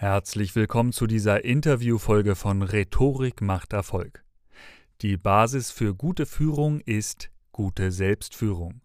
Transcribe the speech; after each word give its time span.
Herzlich 0.00 0.56
willkommen 0.56 0.94
zu 0.94 1.06
dieser 1.06 1.44
Interviewfolge 1.44 2.34
von 2.34 2.62
Rhetorik 2.62 3.42
macht 3.42 3.74
Erfolg. 3.74 4.24
Die 5.02 5.18
Basis 5.18 5.70
für 5.70 5.94
gute 5.94 6.24
Führung 6.24 6.80
ist 6.80 7.30
gute 7.52 7.92
Selbstführung. 7.92 8.80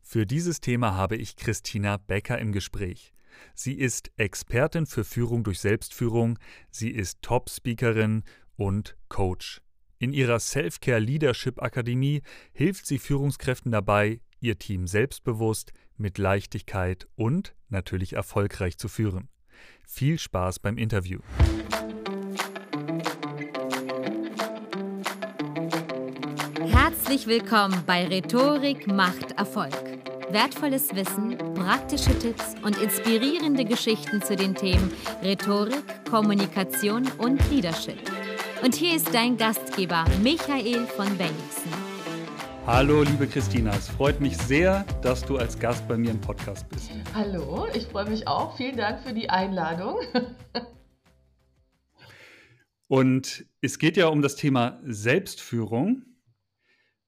Für 0.00 0.24
dieses 0.24 0.62
Thema 0.62 0.94
habe 0.94 1.16
ich 1.16 1.36
Christina 1.36 1.98
Becker 1.98 2.38
im 2.38 2.52
Gespräch. 2.52 3.12
Sie 3.54 3.74
ist 3.74 4.10
Expertin 4.16 4.86
für 4.86 5.04
Führung 5.04 5.44
durch 5.44 5.60
Selbstführung, 5.60 6.38
sie 6.70 6.92
ist 6.92 7.20
Top-Speakerin 7.20 8.22
und 8.56 8.96
Coach. 9.10 9.60
In 9.98 10.14
ihrer 10.14 10.40
Self-Care 10.40 11.00
Leadership 11.00 11.62
Akademie 11.62 12.22
hilft 12.54 12.86
sie 12.86 12.98
Führungskräften 12.98 13.70
dabei, 13.70 14.22
ihr 14.40 14.58
Team 14.58 14.86
selbstbewusst, 14.86 15.74
mit 15.98 16.16
Leichtigkeit 16.16 17.06
und 17.16 17.54
natürlich 17.68 18.14
erfolgreich 18.14 18.78
zu 18.78 18.88
führen. 18.88 19.28
Viel 19.90 20.18
Spaß 20.18 20.58
beim 20.60 20.76
Interview. 20.76 21.18
Herzlich 26.60 27.26
willkommen 27.26 27.82
bei 27.86 28.06
Rhetorik 28.06 28.86
macht 28.86 29.32
Erfolg. 29.32 29.72
Wertvolles 30.30 30.94
Wissen, 30.94 31.36
praktische 31.54 32.16
Tipps 32.18 32.54
und 32.62 32.76
inspirierende 32.76 33.64
Geschichten 33.64 34.22
zu 34.22 34.36
den 34.36 34.54
Themen 34.54 34.92
Rhetorik, 35.22 35.82
Kommunikation 36.08 37.10
und 37.16 37.40
Leadership. 37.50 37.98
Und 38.62 38.74
hier 38.74 38.94
ist 38.94 39.12
dein 39.12 39.38
Gastgeber 39.38 40.04
Michael 40.22 40.86
von 40.86 41.08
Bennigsen. 41.16 41.87
Hallo, 42.70 43.02
liebe 43.02 43.26
Christina, 43.26 43.74
es 43.74 43.88
freut 43.88 44.20
mich 44.20 44.36
sehr, 44.36 44.84
dass 45.00 45.24
du 45.24 45.38
als 45.38 45.58
Gast 45.58 45.88
bei 45.88 45.96
mir 45.96 46.10
im 46.10 46.20
Podcast 46.20 46.68
bist. 46.68 46.90
Hallo, 47.14 47.66
ich 47.72 47.86
freue 47.86 48.10
mich 48.10 48.28
auch. 48.28 48.58
Vielen 48.58 48.76
Dank 48.76 49.00
für 49.00 49.14
die 49.14 49.30
Einladung. 49.30 49.96
Und 52.86 53.46
es 53.62 53.78
geht 53.78 53.96
ja 53.96 54.08
um 54.08 54.20
das 54.20 54.36
Thema 54.36 54.82
Selbstführung, 54.84 56.02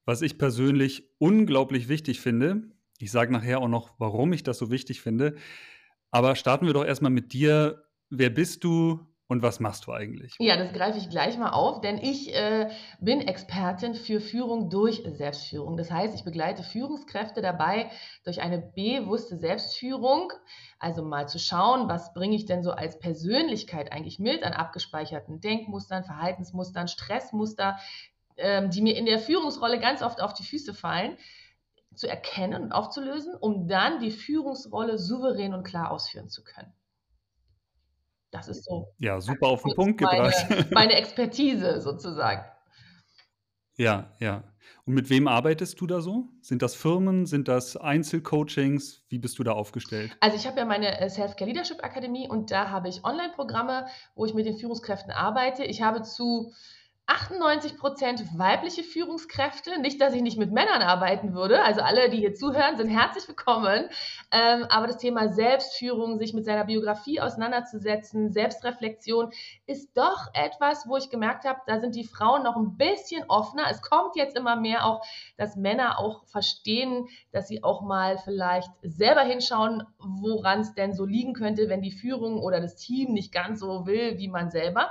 was 0.06 0.22
ich 0.22 0.38
persönlich 0.38 1.10
unglaublich 1.18 1.90
wichtig 1.90 2.22
finde. 2.22 2.62
Ich 2.98 3.10
sage 3.10 3.30
nachher 3.30 3.60
auch 3.60 3.68
noch, 3.68 3.92
warum 3.98 4.32
ich 4.32 4.42
das 4.42 4.56
so 4.56 4.70
wichtig 4.70 5.02
finde. 5.02 5.36
Aber 6.10 6.36
starten 6.36 6.64
wir 6.64 6.72
doch 6.72 6.86
erstmal 6.86 7.12
mit 7.12 7.34
dir. 7.34 7.84
Wer 8.08 8.30
bist 8.30 8.64
du? 8.64 9.09
Und 9.30 9.44
was 9.44 9.60
machst 9.60 9.86
du 9.86 9.92
eigentlich? 9.92 10.34
Ja, 10.40 10.56
das 10.56 10.72
greife 10.72 10.98
ich 10.98 11.08
gleich 11.08 11.38
mal 11.38 11.50
auf, 11.50 11.80
denn 11.80 11.98
ich 11.98 12.34
äh, 12.34 12.68
bin 12.98 13.20
Expertin 13.20 13.94
für 13.94 14.20
Führung 14.20 14.70
durch 14.70 15.04
Selbstführung. 15.06 15.76
Das 15.76 15.88
heißt, 15.88 16.16
ich 16.16 16.24
begleite 16.24 16.64
Führungskräfte 16.64 17.40
dabei, 17.40 17.92
durch 18.24 18.40
eine 18.40 18.58
bewusste 18.58 19.36
Selbstführung, 19.36 20.32
also 20.80 21.04
mal 21.04 21.28
zu 21.28 21.38
schauen, 21.38 21.88
was 21.88 22.12
bringe 22.12 22.34
ich 22.34 22.46
denn 22.46 22.64
so 22.64 22.72
als 22.72 22.98
Persönlichkeit 22.98 23.92
eigentlich 23.92 24.18
mit 24.18 24.42
an 24.42 24.52
abgespeicherten 24.52 25.40
Denkmustern, 25.40 26.02
Verhaltensmustern, 26.02 26.88
Stressmuster, 26.88 27.78
ähm, 28.36 28.70
die 28.70 28.82
mir 28.82 28.96
in 28.96 29.06
der 29.06 29.20
Führungsrolle 29.20 29.78
ganz 29.78 30.02
oft 30.02 30.20
auf 30.20 30.34
die 30.34 30.44
Füße 30.44 30.74
fallen 30.74 31.16
zu 31.94 32.08
erkennen 32.08 32.64
und 32.64 32.72
aufzulösen, 32.72 33.36
um 33.36 33.68
dann 33.68 34.00
die 34.00 34.10
Führungsrolle 34.10 34.98
souverän 34.98 35.54
und 35.54 35.62
klar 35.62 35.92
ausführen 35.92 36.28
zu 36.28 36.42
können. 36.42 36.72
Das 38.30 38.48
ist 38.48 38.64
so. 38.64 38.94
Ja, 38.98 39.20
super 39.20 39.48
auf 39.48 39.62
den 39.62 39.74
Punkt 39.74 40.00
meine, 40.00 40.30
gebracht. 40.30 40.70
Meine 40.70 40.94
Expertise 40.94 41.80
sozusagen. 41.80 42.44
Ja, 43.76 44.14
ja. 44.20 44.44
Und 44.84 44.94
mit 44.94 45.10
wem 45.10 45.26
arbeitest 45.26 45.80
du 45.80 45.86
da 45.86 46.00
so? 46.00 46.28
Sind 46.40 46.62
das 46.62 46.74
Firmen? 46.74 47.26
Sind 47.26 47.48
das 47.48 47.76
Einzelcoachings? 47.76 49.02
Wie 49.08 49.18
bist 49.18 49.38
du 49.38 49.42
da 49.42 49.52
aufgestellt? 49.52 50.16
Also 50.20 50.36
ich 50.36 50.46
habe 50.46 50.58
ja 50.58 50.64
meine 50.64 51.00
äh, 51.00 51.08
Self-Care 51.08 51.48
Leadership 51.48 51.82
Akademie 51.82 52.28
und 52.28 52.50
da 52.50 52.70
habe 52.70 52.88
ich 52.88 53.04
Online-Programme, 53.04 53.86
wo 54.14 54.26
ich 54.26 54.34
mit 54.34 54.46
den 54.46 54.56
Führungskräften 54.56 55.12
arbeite. 55.12 55.64
Ich 55.64 55.82
habe 55.82 56.02
zu 56.02 56.52
98 57.10 57.76
Prozent 57.76 58.38
weibliche 58.38 58.84
Führungskräfte. 58.84 59.80
Nicht, 59.80 60.00
dass 60.00 60.14
ich 60.14 60.22
nicht 60.22 60.38
mit 60.38 60.52
Männern 60.52 60.80
arbeiten 60.80 61.34
würde. 61.34 61.60
Also 61.64 61.80
alle, 61.80 62.08
die 62.08 62.18
hier 62.18 62.34
zuhören, 62.34 62.76
sind 62.76 62.88
herzlich 62.88 63.26
willkommen. 63.26 63.88
Ähm, 64.30 64.64
aber 64.68 64.86
das 64.86 64.98
Thema 64.98 65.28
Selbstführung, 65.28 66.18
sich 66.18 66.34
mit 66.34 66.44
seiner 66.44 66.64
Biografie 66.64 67.20
auseinanderzusetzen, 67.20 68.30
Selbstreflexion, 68.30 69.32
ist 69.66 69.96
doch 69.96 70.28
etwas, 70.34 70.86
wo 70.86 70.96
ich 70.98 71.10
gemerkt 71.10 71.44
habe, 71.44 71.58
da 71.66 71.80
sind 71.80 71.96
die 71.96 72.04
Frauen 72.04 72.44
noch 72.44 72.54
ein 72.54 72.76
bisschen 72.76 73.24
offener. 73.26 73.64
Es 73.68 73.82
kommt 73.82 74.14
jetzt 74.14 74.36
immer 74.36 74.54
mehr 74.54 74.86
auch, 74.86 75.04
dass 75.36 75.56
Männer 75.56 75.98
auch 75.98 76.24
verstehen, 76.26 77.08
dass 77.32 77.48
sie 77.48 77.64
auch 77.64 77.82
mal 77.82 78.18
vielleicht 78.18 78.70
selber 78.82 79.22
hinschauen, 79.22 79.82
woran 79.98 80.60
es 80.60 80.74
denn 80.74 80.94
so 80.94 81.06
liegen 81.06 81.32
könnte, 81.34 81.68
wenn 81.68 81.82
die 81.82 81.90
Führung 81.90 82.40
oder 82.40 82.60
das 82.60 82.76
Team 82.76 83.14
nicht 83.14 83.32
ganz 83.32 83.58
so 83.58 83.84
will, 83.84 84.16
wie 84.18 84.28
man 84.28 84.52
selber. 84.52 84.90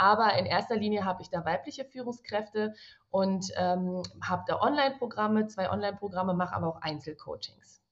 Aber 0.00 0.38
in 0.38 0.46
erster 0.46 0.76
Linie 0.76 1.04
habe 1.04 1.20
ich 1.20 1.28
da 1.28 1.44
weibliche 1.44 1.84
Führungskräfte 1.84 2.72
und 3.10 3.52
ähm, 3.58 4.02
habe 4.22 4.44
da 4.46 4.58
Online-Programme, 4.58 5.46
zwei 5.48 5.70
Online-Programme, 5.70 6.32
mache 6.32 6.54
aber 6.54 6.68
auch 6.68 6.80
Einzelcoachings. 6.80 7.82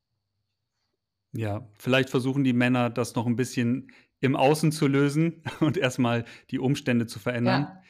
Ja, 1.32 1.68
vielleicht 1.78 2.08
versuchen 2.08 2.44
die 2.44 2.54
Männer 2.54 2.88
das 2.88 3.14
noch 3.14 3.26
ein 3.26 3.36
bisschen 3.36 3.92
im 4.20 4.36
Außen 4.36 4.72
zu 4.72 4.86
lösen 4.86 5.42
und 5.60 5.76
erstmal 5.76 6.24
die 6.50 6.58
Umstände 6.58 7.06
zu 7.06 7.18
verändern. 7.18 7.64
Ja. 7.64 7.82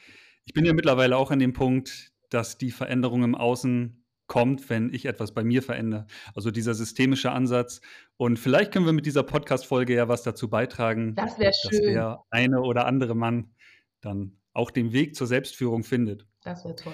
Ich 0.43 0.53
bin 0.53 0.65
ja 0.65 0.73
mittlerweile 0.73 1.15
auch 1.15 1.31
an 1.31 1.39
dem 1.39 1.53
Punkt, 1.53 2.11
dass 2.29 2.57
die 2.57 2.71
Veränderung 2.71 3.23
im 3.23 3.35
Außen 3.35 4.05
kommt, 4.27 4.69
wenn 4.69 4.93
ich 4.93 5.05
etwas 5.05 5.33
bei 5.33 5.45
mir 5.45 5.63
verändere. 5.63 6.07
Also 6.35 6.51
dieser 6.51 6.73
systemische 6.73 7.31
Ansatz. 7.31 7.79
Und 8.17 8.37
vielleicht 8.37 8.73
können 8.73 8.85
wir 8.85 8.91
mit 8.91 9.05
dieser 9.05 9.23
Podcast-Folge 9.23 9.95
ja 9.95 10.09
was 10.09 10.23
dazu 10.23 10.49
beitragen, 10.49 11.15
das 11.15 11.37
dass 11.37 11.69
der 11.69 12.21
eine 12.31 12.59
oder 12.61 12.85
andere 12.85 13.15
Mann 13.15 13.55
dann 14.01 14.37
auch 14.53 14.71
den 14.71 14.93
Weg 14.93 15.15
zur 15.15 15.27
Selbstführung 15.27 15.83
findet. 15.83 16.27
Das 16.43 16.65
wäre 16.65 16.75
toll. 16.75 16.93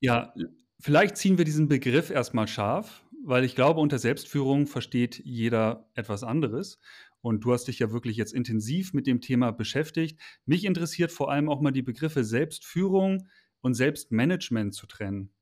Ja, 0.00 0.34
vielleicht 0.80 1.16
ziehen 1.16 1.38
wir 1.38 1.44
diesen 1.44 1.68
Begriff 1.68 2.10
erstmal 2.10 2.48
scharf, 2.48 3.04
weil 3.24 3.44
ich 3.44 3.54
glaube, 3.54 3.80
unter 3.80 3.98
Selbstführung 3.98 4.66
versteht 4.66 5.20
jeder 5.24 5.88
etwas 5.94 6.22
anderes. 6.22 6.78
Und 7.20 7.40
du 7.44 7.52
hast 7.52 7.68
dich 7.68 7.78
ja 7.78 7.90
wirklich 7.90 8.18
jetzt 8.18 8.34
intensiv 8.34 8.92
mit 8.92 9.06
dem 9.06 9.22
Thema 9.22 9.50
beschäftigt. 9.50 10.20
Mich 10.44 10.64
interessiert 10.64 11.10
vor 11.10 11.30
allem 11.30 11.48
auch 11.48 11.60
mal 11.62 11.70
die 11.70 11.82
Begriffe 11.82 12.22
Selbstführung 12.22 13.28
und 13.62 13.74
Selbstmanagement 13.74 14.74
zu 14.74 14.86
trennen. 14.86 15.33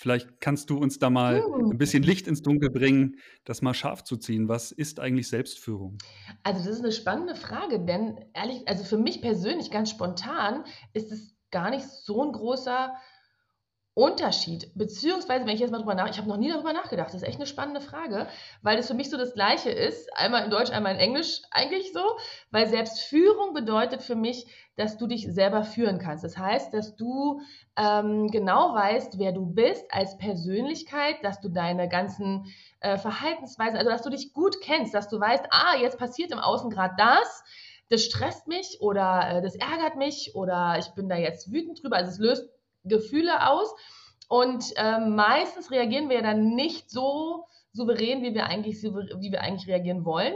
Vielleicht 0.00 0.40
kannst 0.40 0.70
du 0.70 0.78
uns 0.78 0.98
da 0.98 1.10
mal 1.10 1.44
hm. 1.44 1.72
ein 1.72 1.76
bisschen 1.78 2.02
Licht 2.02 2.26
ins 2.26 2.40
Dunkel 2.40 2.70
bringen, 2.70 3.16
das 3.44 3.60
mal 3.60 3.74
scharf 3.74 4.02
zu 4.02 4.16
ziehen. 4.16 4.48
Was 4.48 4.72
ist 4.72 4.98
eigentlich 4.98 5.28
Selbstführung? 5.28 5.98
Also 6.42 6.64
das 6.64 6.78
ist 6.78 6.82
eine 6.82 6.92
spannende 6.92 7.34
Frage, 7.34 7.84
denn 7.84 8.18
ehrlich, 8.32 8.66
also 8.66 8.82
für 8.82 8.96
mich 8.96 9.20
persönlich 9.20 9.70
ganz 9.70 9.90
spontan 9.90 10.64
ist 10.94 11.12
es 11.12 11.36
gar 11.50 11.68
nicht 11.68 11.86
so 11.86 12.24
ein 12.24 12.32
großer 12.32 12.94
Unterschied, 14.00 14.70
beziehungsweise, 14.74 15.44
wenn 15.44 15.54
ich 15.54 15.60
jetzt 15.60 15.70
mal 15.70 15.78
drüber 15.78 15.94
nach, 15.94 16.08
ich 16.08 16.16
habe 16.16 16.28
noch 16.28 16.38
nie 16.38 16.50
darüber 16.50 16.72
nachgedacht, 16.72 17.08
das 17.08 17.16
ist 17.16 17.28
echt 17.28 17.36
eine 17.36 17.46
spannende 17.46 17.80
Frage, 17.82 18.26
weil 18.62 18.76
das 18.76 18.88
für 18.88 18.94
mich 18.94 19.10
so 19.10 19.18
das 19.18 19.34
Gleiche 19.34 19.70
ist, 19.70 20.08
einmal 20.16 20.44
in 20.44 20.50
Deutsch, 20.50 20.70
einmal 20.70 20.94
in 20.94 21.00
Englisch 21.00 21.42
eigentlich 21.50 21.92
so, 21.92 22.00
weil 22.50 22.66
Selbstführung 22.66 23.52
bedeutet 23.52 24.02
für 24.02 24.14
mich, 24.14 24.46
dass 24.76 24.96
du 24.96 25.06
dich 25.06 25.30
selber 25.30 25.64
führen 25.64 25.98
kannst. 25.98 26.24
Das 26.24 26.38
heißt, 26.38 26.72
dass 26.72 26.96
du 26.96 27.42
ähm, 27.76 28.28
genau 28.28 28.74
weißt, 28.74 29.18
wer 29.18 29.32
du 29.32 29.44
bist 29.44 29.84
als 29.90 30.16
Persönlichkeit, 30.16 31.16
dass 31.22 31.40
du 31.40 31.50
deine 31.50 31.86
ganzen 31.88 32.46
äh, 32.80 32.96
Verhaltensweisen, 32.96 33.76
also 33.76 33.90
dass 33.90 34.02
du 34.02 34.08
dich 34.08 34.32
gut 34.32 34.62
kennst, 34.62 34.94
dass 34.94 35.08
du 35.08 35.20
weißt, 35.20 35.44
ah, 35.50 35.76
jetzt 35.76 35.98
passiert 35.98 36.32
im 36.32 36.38
Außen 36.38 36.70
gerade 36.70 36.94
das, 36.96 37.44
das 37.90 38.02
stresst 38.04 38.46
mich 38.46 38.78
oder 38.80 39.28
äh, 39.28 39.42
das 39.42 39.56
ärgert 39.56 39.96
mich 39.96 40.34
oder 40.34 40.76
ich 40.78 40.88
bin 40.94 41.08
da 41.08 41.16
jetzt 41.16 41.52
wütend 41.52 41.82
drüber, 41.82 41.96
also 41.96 42.10
es 42.10 42.18
löst 42.18 42.48
Gefühle 42.84 43.48
aus. 43.48 43.74
Und 44.28 44.72
ähm, 44.76 45.16
meistens 45.16 45.70
reagieren 45.70 46.08
wir 46.08 46.22
dann 46.22 46.54
nicht 46.54 46.90
so 46.90 47.46
souverän, 47.72 48.22
wie 48.22 48.34
wir, 48.34 48.46
eigentlich, 48.46 48.82
wie 48.82 49.32
wir 49.32 49.40
eigentlich 49.40 49.68
reagieren 49.68 50.04
wollen. 50.04 50.34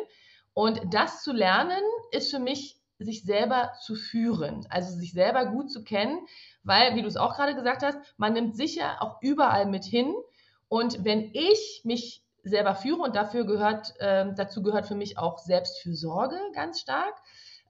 Und 0.53 0.81
das 0.93 1.23
zu 1.23 1.33
lernen, 1.33 1.83
ist 2.11 2.31
für 2.31 2.39
mich, 2.39 2.81
sich 3.01 3.25
selber 3.25 3.73
zu 3.83 3.97
führen, 3.97 4.67
also 4.71 4.97
sich 4.97 5.13
selber 5.13 5.47
gut 5.47 5.71
zu 5.71 5.83
kennen, 5.83 6.27
weil, 6.63 6.95
wie 6.95 7.03
du 7.03 7.09
es 7.09 7.17
auch 7.17 7.35
gerade 7.35 7.55
gesagt 7.55 7.83
hast, 7.83 7.99
man 8.17 8.33
nimmt 8.33 8.57
sicher 8.57 9.03
auch 9.03 9.21
überall 9.21 9.67
mit 9.67 9.85
hin. 9.85 10.15
Und 10.69 11.05
wenn 11.05 11.31
ich 11.35 11.83
mich 11.85 12.23
selber 12.45 12.75
führe, 12.77 13.03
und 13.03 13.17
dafür 13.17 13.45
gehört, 13.45 13.95
äh, 13.99 14.27
dazu 14.37 14.63
gehört 14.63 14.87
für 14.87 14.95
mich 14.95 15.19
auch 15.19 15.39
Selbstfürsorge 15.39 16.39
ganz 16.55 16.81
stark, 16.81 17.15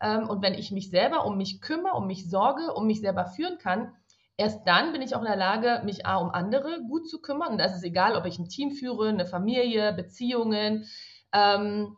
ähm, 0.01 0.29
und 0.29 0.43
wenn 0.43 0.55
ich 0.55 0.71
mich 0.71 0.91
selber 0.91 1.25
um 1.25 1.39
mich 1.39 1.61
kümmere, 1.61 1.97
um 1.97 2.07
mich 2.07 2.29
sorge, 2.29 2.75
um 2.75 2.87
mich 2.87 3.01
selber 3.01 3.27
führen 3.27 3.59
kann, 3.59 3.95
Erst 4.37 4.67
dann 4.67 4.93
bin 4.93 5.03
ich 5.03 5.15
auch 5.15 5.21
in 5.21 5.27
der 5.27 5.37
Lage, 5.37 5.83
mich 5.85 6.07
A, 6.07 6.17
um 6.17 6.31
andere 6.31 6.83
gut 6.89 7.09
zu 7.09 7.21
kümmern. 7.21 7.53
Und 7.53 7.59
das 7.59 7.77
ist 7.77 7.85
egal, 7.85 8.17
ob 8.17 8.27
ich 8.27 8.39
ein 8.39 8.49
Team 8.49 8.73
führe, 8.73 9.09
eine 9.09 9.27
Familie, 9.27 9.93
Beziehungen. 9.93 10.87
Ähm, 11.33 11.97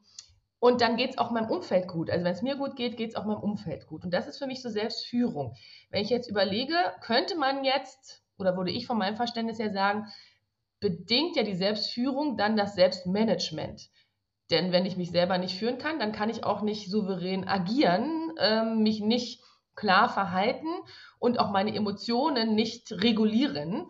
und 0.59 0.81
dann 0.81 0.97
geht 0.97 1.11
es 1.11 1.19
auch 1.19 1.31
meinem 1.31 1.51
Umfeld 1.51 1.89
gut. 1.89 2.11
Also 2.11 2.25
wenn 2.25 2.33
es 2.33 2.43
mir 2.43 2.57
gut 2.57 2.77
geht, 2.77 2.97
geht 2.97 3.11
es 3.11 3.17
auch 3.17 3.25
meinem 3.25 3.41
Umfeld 3.41 3.87
gut. 3.87 4.05
Und 4.05 4.13
das 4.13 4.27
ist 4.27 4.39
für 4.39 4.47
mich 4.47 4.63
so 4.63 4.69
Selbstführung. 4.69 5.55
Wenn 5.91 6.03
ich 6.03 6.11
jetzt 6.11 6.29
überlege, 6.29 6.75
könnte 7.01 7.37
man 7.37 7.65
jetzt, 7.65 8.23
oder 8.39 8.57
würde 8.57 8.71
ich 8.71 8.87
von 8.87 8.99
meinem 8.99 9.17
Verständnis 9.17 9.59
her 9.59 9.73
sagen, 9.73 10.07
bedingt 10.81 11.37
ja 11.37 11.43
die 11.43 11.55
Selbstführung 11.55 12.37
dann 12.37 12.57
das 12.57 12.75
Selbstmanagement. 12.75 13.89
Denn 14.51 14.73
wenn 14.73 14.87
ich 14.87 14.97
mich 14.97 15.11
selber 15.11 15.39
nicht 15.39 15.59
führen 15.59 15.79
kann, 15.79 15.99
dann 15.99 16.13
kann 16.13 16.31
ich 16.31 16.45
auch 16.45 16.63
nicht 16.63 16.91
souverän 16.91 17.49
agieren, 17.49 18.33
ähm, 18.39 18.83
mich 18.83 19.01
nicht 19.01 19.43
klar 19.77 20.09
verhalten 20.09 20.69
und 21.19 21.39
auch 21.39 21.51
meine 21.51 21.75
Emotionen 21.75 22.55
nicht 22.55 22.93
regulieren. 22.93 23.87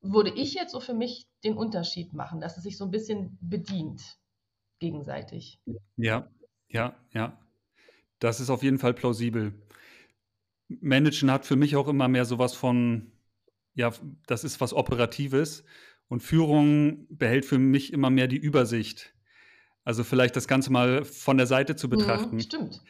Würde 0.00 0.30
ich 0.30 0.54
jetzt 0.54 0.72
so 0.72 0.80
für 0.80 0.94
mich 0.94 1.28
den 1.44 1.56
Unterschied 1.56 2.12
machen, 2.12 2.40
dass 2.40 2.56
es 2.56 2.64
sich 2.64 2.76
so 2.76 2.84
ein 2.84 2.90
bisschen 2.90 3.38
bedient 3.40 4.02
gegenseitig. 4.80 5.60
Ja, 5.96 6.28
ja, 6.68 6.96
ja. 7.12 7.38
Das 8.18 8.40
ist 8.40 8.50
auf 8.50 8.62
jeden 8.62 8.78
Fall 8.78 8.94
plausibel. 8.94 9.54
Managen 10.68 11.30
hat 11.30 11.44
für 11.46 11.56
mich 11.56 11.76
auch 11.76 11.88
immer 11.88 12.08
mehr 12.08 12.24
sowas 12.24 12.54
von, 12.54 13.12
ja, 13.74 13.92
das 14.26 14.44
ist 14.44 14.60
was 14.60 14.72
Operatives 14.72 15.64
und 16.08 16.20
Führung 16.20 17.06
behält 17.10 17.44
für 17.44 17.58
mich 17.58 17.92
immer 17.92 18.10
mehr 18.10 18.26
die 18.26 18.38
Übersicht. 18.38 19.14
Also 19.84 20.04
vielleicht 20.04 20.36
das 20.36 20.48
Ganze 20.48 20.70
mal 20.70 21.04
von 21.04 21.36
der 21.36 21.46
Seite 21.46 21.76
zu 21.76 21.88
mhm, 21.88 21.90
betrachten. 21.90 22.36
Mhm, 22.36 22.40
stimmt. 22.40 22.82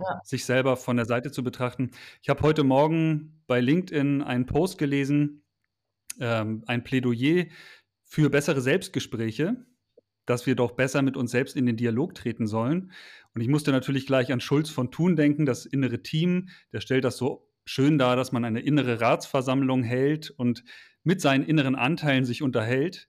Ja. 0.00 0.20
Sich 0.24 0.44
selber 0.44 0.76
von 0.76 0.96
der 0.96 1.06
Seite 1.06 1.32
zu 1.32 1.42
betrachten. 1.42 1.90
Ich 2.22 2.28
habe 2.28 2.42
heute 2.42 2.62
Morgen 2.62 3.42
bei 3.48 3.60
LinkedIn 3.60 4.22
einen 4.22 4.46
Post 4.46 4.78
gelesen, 4.78 5.42
ähm, 6.20 6.62
ein 6.66 6.84
Plädoyer 6.84 7.46
für 8.04 8.30
bessere 8.30 8.60
Selbstgespräche, 8.60 9.56
dass 10.24 10.46
wir 10.46 10.54
doch 10.54 10.72
besser 10.72 11.02
mit 11.02 11.16
uns 11.16 11.32
selbst 11.32 11.56
in 11.56 11.66
den 11.66 11.76
Dialog 11.76 12.14
treten 12.14 12.46
sollen. 12.46 12.92
Und 13.34 13.40
ich 13.40 13.48
musste 13.48 13.72
natürlich 13.72 14.06
gleich 14.06 14.32
an 14.32 14.40
Schulz 14.40 14.70
von 14.70 14.90
Thun 14.92 15.16
denken, 15.16 15.46
das 15.46 15.66
innere 15.66 16.02
Team, 16.02 16.48
der 16.72 16.80
stellt 16.80 17.04
das 17.04 17.16
so 17.16 17.50
schön 17.64 17.98
dar, 17.98 18.14
dass 18.14 18.30
man 18.30 18.44
eine 18.44 18.60
innere 18.60 19.00
Ratsversammlung 19.00 19.82
hält 19.82 20.30
und 20.30 20.64
mit 21.02 21.20
seinen 21.20 21.44
inneren 21.44 21.74
Anteilen 21.74 22.24
sich 22.24 22.42
unterhält. 22.42 23.08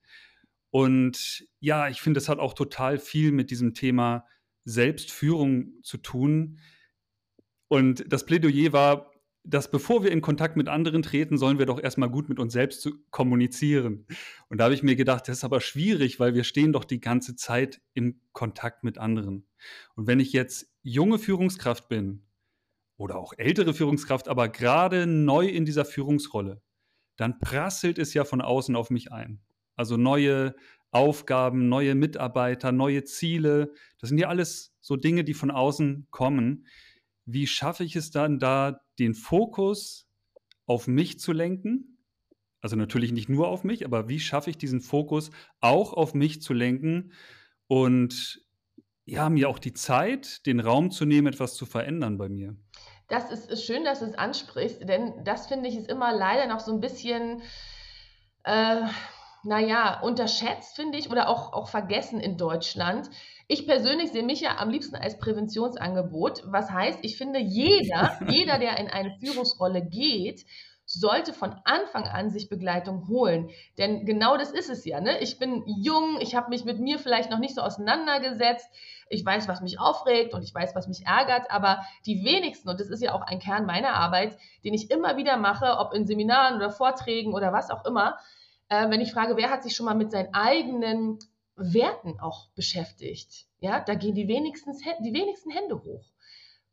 Und 0.71 1.45
ja, 1.59 1.87
ich 1.87 2.01
finde, 2.01 2.19
es 2.19 2.29
hat 2.29 2.39
auch 2.39 2.53
total 2.53 2.97
viel 2.97 3.31
mit 3.31 3.51
diesem 3.51 3.73
Thema 3.73 4.25
Selbstführung 4.65 5.73
zu 5.83 5.97
tun. 5.97 6.59
Und 7.69 8.03
das 8.11 8.25
Plädoyer 8.25 8.73
war, 8.73 9.11
dass 9.43 9.71
bevor 9.71 10.03
wir 10.03 10.11
in 10.11 10.21
Kontakt 10.21 10.57
mit 10.57 10.67
anderen 10.67 11.01
treten, 11.01 11.37
sollen 11.37 11.59
wir 11.59 11.65
doch 11.65 11.81
erstmal 11.81 12.09
gut 12.09 12.27
mit 12.27 12.39
uns 12.39 12.51
selbst 12.51 12.89
kommunizieren. 13.09 14.05
Und 14.49 14.57
da 14.57 14.65
habe 14.65 14.73
ich 14.73 14.83
mir 14.83 14.95
gedacht, 14.95 15.27
das 15.27 15.37
ist 15.37 15.43
aber 15.43 15.61
schwierig, 15.61 16.19
weil 16.19 16.33
wir 16.33 16.43
stehen 16.43 16.73
doch 16.73 16.83
die 16.83 16.99
ganze 16.99 17.35
Zeit 17.35 17.81
im 17.93 18.19
Kontakt 18.33 18.83
mit 18.83 18.97
anderen. 18.97 19.47
Und 19.95 20.07
wenn 20.07 20.19
ich 20.19 20.33
jetzt 20.33 20.69
junge 20.81 21.19
Führungskraft 21.19 21.87
bin 21.87 22.23
oder 22.97 23.17
auch 23.17 23.33
ältere 23.37 23.73
Führungskraft, 23.73 24.27
aber 24.27 24.49
gerade 24.49 25.07
neu 25.07 25.47
in 25.47 25.63
dieser 25.63 25.85
Führungsrolle, 25.85 26.61
dann 27.15 27.39
prasselt 27.39 27.97
es 27.97 28.13
ja 28.13 28.25
von 28.25 28.41
außen 28.41 28.75
auf 28.75 28.89
mich 28.89 29.11
ein. 29.11 29.39
Also 29.75 29.95
neue 29.95 30.55
Aufgaben, 30.91 31.69
neue 31.69 31.95
Mitarbeiter, 31.95 32.71
neue 32.71 33.03
Ziele. 33.03 33.73
Das 33.99 34.09
sind 34.09 34.17
ja 34.17 34.27
alles 34.27 34.75
so 34.81 34.95
Dinge, 34.95 35.23
die 35.23 35.33
von 35.33 35.51
außen 35.51 36.07
kommen. 36.11 36.65
Wie 37.31 37.47
schaffe 37.47 37.83
ich 37.83 37.95
es 37.95 38.11
dann 38.11 38.39
da, 38.39 38.81
den 38.97 39.13
Fokus 39.13 40.07
auf 40.65 40.87
mich 40.87 41.19
zu 41.19 41.31
lenken? 41.31 41.97
Also 42.61 42.75
natürlich 42.75 43.11
nicht 43.11 43.29
nur 43.29 43.47
auf 43.47 43.63
mich, 43.63 43.85
aber 43.85 44.09
wie 44.09 44.19
schaffe 44.19 44.49
ich 44.49 44.57
diesen 44.57 44.81
Fokus 44.81 45.31
auch 45.61 45.93
auf 45.93 46.13
mich 46.13 46.41
zu 46.41 46.53
lenken 46.53 47.13
und 47.67 48.41
ja, 49.05 49.29
mir 49.29 49.49
auch 49.49 49.59
die 49.59 49.73
Zeit, 49.73 50.45
den 50.45 50.59
Raum 50.59 50.91
zu 50.91 51.05
nehmen, 51.05 51.27
etwas 51.27 51.55
zu 51.55 51.65
verändern 51.65 52.17
bei 52.17 52.29
mir? 52.29 52.55
Das 53.07 53.31
ist, 53.31 53.65
schön, 53.65 53.83
dass 53.83 53.99
du 53.99 54.05
es 54.05 54.13
ansprichst, 54.13 54.87
denn 54.87 55.23
das 55.23 55.47
finde 55.47 55.69
ich 55.69 55.75
ist 55.75 55.89
immer 55.89 56.13
leider 56.13 56.47
noch 56.47 56.59
so 56.59 56.71
ein 56.73 56.79
bisschen. 56.79 57.41
Äh, 58.43 58.83
naja, 59.43 59.99
unterschätzt, 60.01 60.75
finde 60.75 60.97
ich, 60.97 61.09
oder 61.09 61.29
auch, 61.29 61.53
auch 61.53 61.69
vergessen 61.69 62.19
in 62.19 62.37
Deutschland. 62.37 63.09
Ich 63.47 63.65
persönlich 63.65 64.11
sehe 64.11 64.23
mich 64.23 64.41
ja 64.41 64.57
am 64.57 64.69
liebsten 64.69 64.95
als 64.95 65.17
Präventionsangebot. 65.17 66.43
Was 66.45 66.71
heißt, 66.71 66.99
ich 67.01 67.17
finde, 67.17 67.39
jeder, 67.39 68.19
jeder, 68.27 68.59
der 68.59 68.77
in 68.77 68.87
eine 68.87 69.17
Führungsrolle 69.19 69.83
geht, 69.83 70.45
sollte 70.91 71.33
von 71.33 71.55
Anfang 71.65 72.03
an 72.03 72.31
sich 72.31 72.49
Begleitung 72.49 73.07
holen. 73.07 73.51
Denn 73.77 74.05
genau 74.05 74.37
das 74.37 74.51
ist 74.51 74.71
es 74.71 74.85
ja. 74.85 74.99
Ne? 74.99 75.19
Ich 75.19 75.37
bin 75.37 75.63
jung, 75.67 76.19
ich 76.19 76.33
habe 76.33 76.49
mich 76.49 76.65
mit 76.65 76.79
mir 76.79 76.97
vielleicht 76.97 77.29
noch 77.29 77.37
nicht 77.37 77.53
so 77.53 77.61
auseinandergesetzt. 77.61 78.67
Ich 79.07 79.23
weiß, 79.23 79.47
was 79.47 79.61
mich 79.61 79.79
aufregt 79.79 80.33
und 80.33 80.43
ich 80.43 80.53
weiß, 80.53 80.75
was 80.75 80.87
mich 80.87 81.05
ärgert, 81.05 81.51
aber 81.51 81.83
die 82.07 82.23
wenigsten, 82.23 82.69
und 82.69 82.79
das 82.79 82.89
ist 82.89 83.03
ja 83.03 83.13
auch 83.13 83.21
ein 83.21 83.39
Kern 83.39 83.67
meiner 83.67 83.93
Arbeit, 83.93 84.37
den 84.63 84.73
ich 84.73 84.89
immer 84.89 85.15
wieder 85.15 85.37
mache, 85.37 85.77
ob 85.77 85.93
in 85.93 86.07
Seminaren 86.07 86.55
oder 86.55 86.71
Vorträgen 86.71 87.33
oder 87.33 87.53
was 87.53 87.69
auch 87.69 87.85
immer, 87.85 88.17
äh, 88.69 88.89
wenn 88.89 89.01
ich 89.01 89.11
frage, 89.11 89.35
wer 89.37 89.49
hat 89.49 89.63
sich 89.63 89.75
schon 89.75 89.85
mal 89.85 89.95
mit 89.95 90.11
seinen 90.11 90.33
eigenen 90.33 91.19
Werten 91.55 92.19
auch 92.19 92.49
beschäftigt? 92.55 93.45
Ja, 93.59 93.81
da 93.81 93.95
gehen 93.95 94.15
die 94.15 94.27
wenigsten, 94.27 94.71
die 95.01 95.13
wenigsten 95.13 95.51
Hände 95.51 95.83
hoch. 95.83 96.05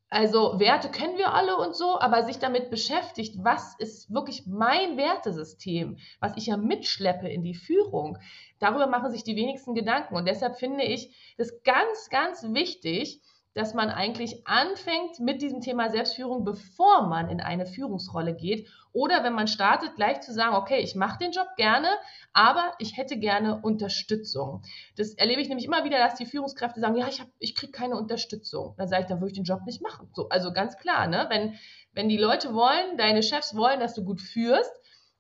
Also 0.08 0.60
Werte 0.60 0.88
kennen 0.88 1.18
wir 1.18 1.34
alle 1.34 1.56
und 1.56 1.74
so, 1.74 1.98
aber 1.98 2.22
sich 2.22 2.38
damit 2.38 2.70
beschäftigt, 2.70 3.34
was 3.42 3.74
ist 3.78 4.08
wirklich 4.12 4.46
mein 4.46 4.96
Wertesystem, 4.96 5.98
was 6.20 6.36
ich 6.36 6.46
ja 6.46 6.56
mitschleppe 6.56 7.28
in 7.28 7.42
die 7.42 7.54
Führung, 7.54 8.16
darüber 8.60 8.86
machen 8.86 9.10
sich 9.10 9.24
die 9.24 9.34
wenigsten 9.34 9.74
Gedanken. 9.74 10.14
Und 10.14 10.28
deshalb 10.28 10.58
finde 10.58 10.84
ich 10.84 11.34
das 11.38 11.60
ganz, 11.64 12.08
ganz 12.08 12.44
wichtig, 12.52 13.20
dass 13.56 13.72
man 13.72 13.88
eigentlich 13.88 14.46
anfängt 14.46 15.18
mit 15.18 15.40
diesem 15.40 15.62
Thema 15.62 15.88
Selbstführung, 15.88 16.44
bevor 16.44 17.06
man 17.06 17.30
in 17.30 17.40
eine 17.40 17.64
Führungsrolle 17.64 18.34
geht. 18.34 18.68
Oder 18.92 19.24
wenn 19.24 19.32
man 19.32 19.48
startet, 19.48 19.96
gleich 19.96 20.20
zu 20.20 20.34
sagen, 20.34 20.56
okay, 20.56 20.80
ich 20.80 20.94
mache 20.94 21.18
den 21.18 21.32
Job 21.32 21.48
gerne, 21.56 21.88
aber 22.34 22.72
ich 22.78 22.98
hätte 22.98 23.18
gerne 23.18 23.58
Unterstützung. 23.62 24.60
Das 24.96 25.14
erlebe 25.14 25.40
ich 25.40 25.48
nämlich 25.48 25.64
immer 25.64 25.84
wieder, 25.84 25.96
dass 25.96 26.16
die 26.16 26.26
Führungskräfte 26.26 26.80
sagen, 26.80 26.96
ja, 26.96 27.08
ich, 27.08 27.22
ich 27.38 27.54
kriege 27.54 27.72
keine 27.72 27.96
Unterstützung. 27.96 28.74
Dann 28.76 28.88
sage 28.88 29.02
ich, 29.02 29.08
dann 29.08 29.20
würde 29.20 29.32
ich 29.32 29.38
den 29.38 29.44
Job 29.44 29.62
nicht 29.64 29.80
machen. 29.80 30.10
So, 30.12 30.28
also 30.28 30.52
ganz 30.52 30.76
klar, 30.76 31.06
ne? 31.06 31.26
wenn, 31.30 31.54
wenn 31.94 32.10
die 32.10 32.18
Leute 32.18 32.52
wollen, 32.52 32.98
deine 32.98 33.22
Chefs 33.22 33.56
wollen, 33.56 33.80
dass 33.80 33.94
du 33.94 34.04
gut 34.04 34.20
führst, 34.20 34.72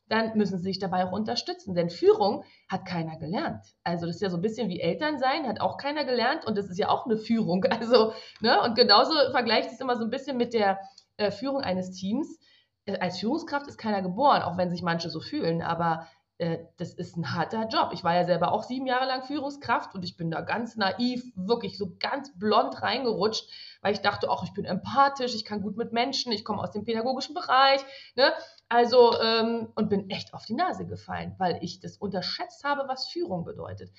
dann 0.08 0.36
müssen 0.36 0.58
sie 0.58 0.64
sich 0.64 0.78
dabei 0.78 1.04
auch 1.04 1.12
unterstützen. 1.12 1.74
Denn 1.74 1.90
Führung 1.90 2.44
hat 2.68 2.86
keiner 2.86 3.18
gelernt. 3.18 3.64
Also 3.82 4.06
das 4.06 4.16
ist 4.16 4.22
ja 4.22 4.30
so 4.30 4.36
ein 4.36 4.42
bisschen 4.42 4.68
wie 4.68 4.80
Eltern 4.80 5.18
sein, 5.18 5.46
hat 5.46 5.60
auch 5.60 5.78
keiner 5.78 6.04
gelernt 6.04 6.44
und 6.46 6.56
das 6.56 6.68
ist 6.68 6.78
ja 6.78 6.88
auch 6.88 7.06
eine 7.06 7.16
Führung. 7.16 7.64
Also, 7.76 8.12
ne, 8.40 8.60
und 8.62 8.74
genauso 8.74 9.12
vergleicht 9.32 9.70
es 9.70 9.80
immer 9.80 9.96
so 9.96 10.04
ein 10.04 10.10
bisschen 10.10 10.36
mit 10.36 10.54
der 10.54 10.78
äh, 11.18 11.30
Führung 11.30 11.60
eines 11.60 11.90
Teams. 11.90 12.38
Äh, 12.86 12.98
als 12.98 13.18
Führungskraft 13.18 13.66
ist 13.66 13.76
keiner 13.78 14.02
geboren, 14.02 14.42
auch 14.42 14.56
wenn 14.56 14.70
sich 14.70 14.82
manche 14.82 15.10
so 15.10 15.20
fühlen, 15.20 15.62
aber 15.62 16.06
das 16.38 16.92
ist 16.92 17.16
ein 17.16 17.34
harter 17.34 17.66
Job. 17.68 17.90
Ich 17.92 18.04
war 18.04 18.14
ja 18.14 18.24
selber 18.24 18.52
auch 18.52 18.62
sieben 18.62 18.86
Jahre 18.86 19.06
lang 19.06 19.22
Führungskraft 19.22 19.94
und 19.94 20.04
ich 20.04 20.18
bin 20.18 20.30
da 20.30 20.42
ganz 20.42 20.76
naiv, 20.76 21.24
wirklich 21.34 21.78
so 21.78 21.96
ganz 21.98 22.38
blond 22.38 22.82
reingerutscht, 22.82 23.48
weil 23.80 23.94
ich 23.94 24.00
dachte, 24.00 24.28
ach, 24.30 24.42
ich 24.42 24.52
bin 24.52 24.66
empathisch, 24.66 25.34
ich 25.34 25.46
kann 25.46 25.62
gut 25.62 25.78
mit 25.78 25.92
Menschen, 25.92 26.32
ich 26.32 26.44
komme 26.44 26.60
aus 26.60 26.72
dem 26.72 26.84
pädagogischen 26.84 27.34
Bereich. 27.34 27.80
Ne? 28.16 28.34
Also, 28.68 29.18
ähm, 29.18 29.72
und 29.76 29.88
bin 29.88 30.10
echt 30.10 30.34
auf 30.34 30.44
die 30.44 30.54
Nase 30.54 30.86
gefallen, 30.86 31.34
weil 31.38 31.58
ich 31.62 31.80
das 31.80 31.96
unterschätzt 31.96 32.64
habe, 32.64 32.86
was 32.86 33.08
Führung 33.08 33.44
bedeutet. 33.44 33.90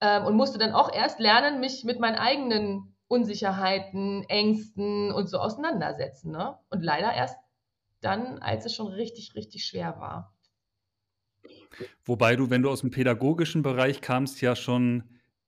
Ähm, 0.00 0.24
und 0.24 0.36
musste 0.36 0.58
dann 0.58 0.72
auch 0.72 0.92
erst 0.92 1.18
lernen, 1.18 1.58
mich 1.58 1.82
mit 1.82 1.98
meinen 1.98 2.16
eigenen 2.16 2.94
Unsicherheiten, 3.08 4.22
Ängsten 4.28 5.10
und 5.10 5.28
so 5.28 5.38
auseinandersetzen. 5.38 6.30
Ne? 6.30 6.56
Und 6.70 6.82
leider 6.82 7.12
erst 7.12 7.36
dann, 8.00 8.38
als 8.38 8.66
es 8.66 8.74
schon 8.74 8.86
richtig, 8.86 9.34
richtig 9.34 9.64
schwer 9.64 9.98
war. 9.98 10.31
Wobei 12.04 12.36
du, 12.36 12.50
wenn 12.50 12.62
du 12.62 12.70
aus 12.70 12.80
dem 12.80 12.90
pädagogischen 12.90 13.62
Bereich 13.62 14.00
kamst, 14.00 14.40
ja 14.40 14.56
schon 14.56 15.04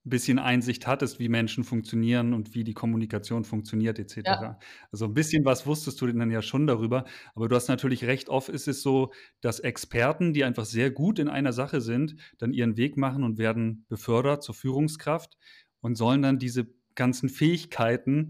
ein 0.07 0.11
bisschen 0.11 0.38
Einsicht 0.38 0.87
hattest, 0.87 1.19
wie 1.19 1.31
Menschen 1.31 1.64
funktionieren 1.64 2.35
und 2.35 2.54
wie 2.54 2.62
die 2.62 2.75
Kommunikation 2.75 3.45
funktioniert 3.45 3.99
etc. 3.99 4.16
Ja. 4.25 4.59
Also 4.93 5.07
ein 5.07 5.14
bisschen 5.14 5.47
was 5.47 5.66
wusstest 5.66 6.00
du 6.00 6.07
dann 6.07 6.31
ja 6.31 6.43
schon 6.43 6.66
darüber, 6.66 7.04
aber 7.35 7.49
du 7.49 7.57
hast 7.57 7.69
natürlich 7.69 8.04
recht, 8.04 8.28
oft 8.28 8.50
ist 8.50 8.69
es 8.69 8.83
so, 8.83 9.12
dass 9.40 9.61
Experten, 9.61 10.35
die 10.35 10.45
einfach 10.45 10.66
sehr 10.66 10.90
gut 10.90 11.19
in 11.19 11.28
einer 11.28 11.54
Sache 11.54 11.81
sind, 11.81 12.16
dann 12.37 12.52
ihren 12.52 12.76
Weg 12.76 12.99
machen 12.99 13.25
und 13.25 13.38
werden 13.38 13.87
befördert 13.88 14.43
zur 14.43 14.54
Führungskraft 14.54 15.38
und 15.81 15.97
sollen 15.97 16.21
dann 16.21 16.38
diese 16.38 16.66
ganzen 16.95 17.31
Fähigkeiten 17.31 18.28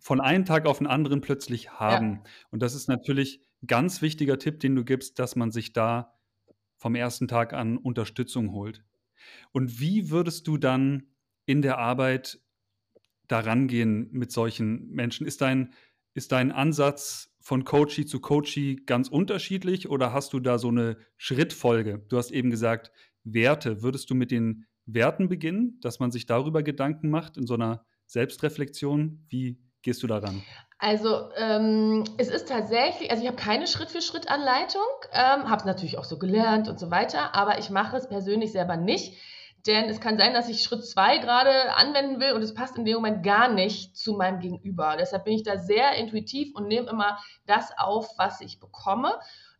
von 0.00 0.20
einem 0.20 0.44
Tag 0.44 0.66
auf 0.66 0.78
den 0.78 0.88
anderen 0.88 1.20
plötzlich 1.20 1.70
haben. 1.70 2.14
Ja. 2.14 2.22
Und 2.50 2.62
das 2.62 2.74
ist 2.74 2.88
natürlich 2.88 3.40
ein 3.62 3.68
ganz 3.68 4.02
wichtiger 4.02 4.38
Tipp, 4.38 4.58
den 4.58 4.74
du 4.74 4.84
gibst, 4.84 5.20
dass 5.20 5.36
man 5.36 5.52
sich 5.52 5.72
da 5.72 6.14
vom 6.80 6.94
ersten 6.94 7.28
Tag 7.28 7.52
an 7.52 7.76
Unterstützung 7.76 8.52
holt. 8.52 8.82
Und 9.52 9.80
wie 9.80 10.10
würdest 10.10 10.46
du 10.46 10.56
dann 10.56 11.04
in 11.44 11.60
der 11.60 11.78
Arbeit 11.78 12.40
daran 13.28 13.68
gehen 13.68 14.08
mit 14.12 14.32
solchen 14.32 14.88
Menschen? 14.88 15.26
Ist 15.26 15.42
dein, 15.42 15.74
ist 16.14 16.32
dein 16.32 16.50
Ansatz 16.50 17.36
von 17.38 17.64
Coachie 17.64 18.06
zu 18.06 18.18
Coachie 18.18 18.76
ganz 18.86 19.08
unterschiedlich 19.08 19.90
oder 19.90 20.14
hast 20.14 20.32
du 20.32 20.40
da 20.40 20.58
so 20.58 20.68
eine 20.68 20.96
Schrittfolge? 21.18 22.02
Du 22.08 22.16
hast 22.16 22.30
eben 22.30 22.50
gesagt, 22.50 22.90
Werte. 23.24 23.82
Würdest 23.82 24.08
du 24.08 24.14
mit 24.14 24.30
den 24.30 24.64
Werten 24.86 25.28
beginnen, 25.28 25.78
dass 25.82 26.00
man 26.00 26.10
sich 26.10 26.24
darüber 26.24 26.62
Gedanken 26.62 27.10
macht 27.10 27.36
in 27.36 27.46
so 27.46 27.54
einer 27.54 27.84
Selbstreflexion? 28.06 29.26
Wie 29.28 29.60
gehst 29.82 30.02
du 30.02 30.06
daran? 30.06 30.42
Also 30.82 31.28
ähm, 31.36 32.04
es 32.16 32.28
ist 32.28 32.48
tatsächlich, 32.48 33.10
also 33.10 33.22
ich 33.22 33.28
habe 33.28 33.36
keine 33.36 33.66
Schritt-für-Schritt-Anleitung, 33.66 34.80
ähm, 35.12 35.50
habe 35.50 35.56
es 35.58 35.64
natürlich 35.66 35.98
auch 35.98 36.04
so 36.04 36.18
gelernt 36.18 36.68
und 36.68 36.80
so 36.80 36.90
weiter, 36.90 37.34
aber 37.34 37.58
ich 37.58 37.68
mache 37.68 37.98
es 37.98 38.08
persönlich 38.08 38.50
selber 38.50 38.78
nicht. 38.78 39.18
Denn 39.66 39.90
es 39.90 40.00
kann 40.00 40.16
sein, 40.16 40.32
dass 40.32 40.48
ich 40.48 40.62
Schritt 40.62 40.86
zwei 40.86 41.18
gerade 41.18 41.74
anwenden 41.74 42.18
will 42.18 42.32
und 42.32 42.40
es 42.40 42.54
passt 42.54 42.78
in 42.78 42.86
dem 42.86 42.94
Moment 42.94 43.22
gar 43.22 43.48
nicht 43.48 43.94
zu 43.94 44.14
meinem 44.14 44.40
Gegenüber. 44.40 44.96
Deshalb 44.98 45.24
bin 45.24 45.34
ich 45.34 45.42
da 45.42 45.58
sehr 45.58 45.96
intuitiv 45.96 46.54
und 46.54 46.66
nehme 46.66 46.88
immer 46.88 47.18
das 47.44 47.76
auf, 47.76 48.08
was 48.16 48.40
ich 48.40 48.58
bekomme. 48.58 49.12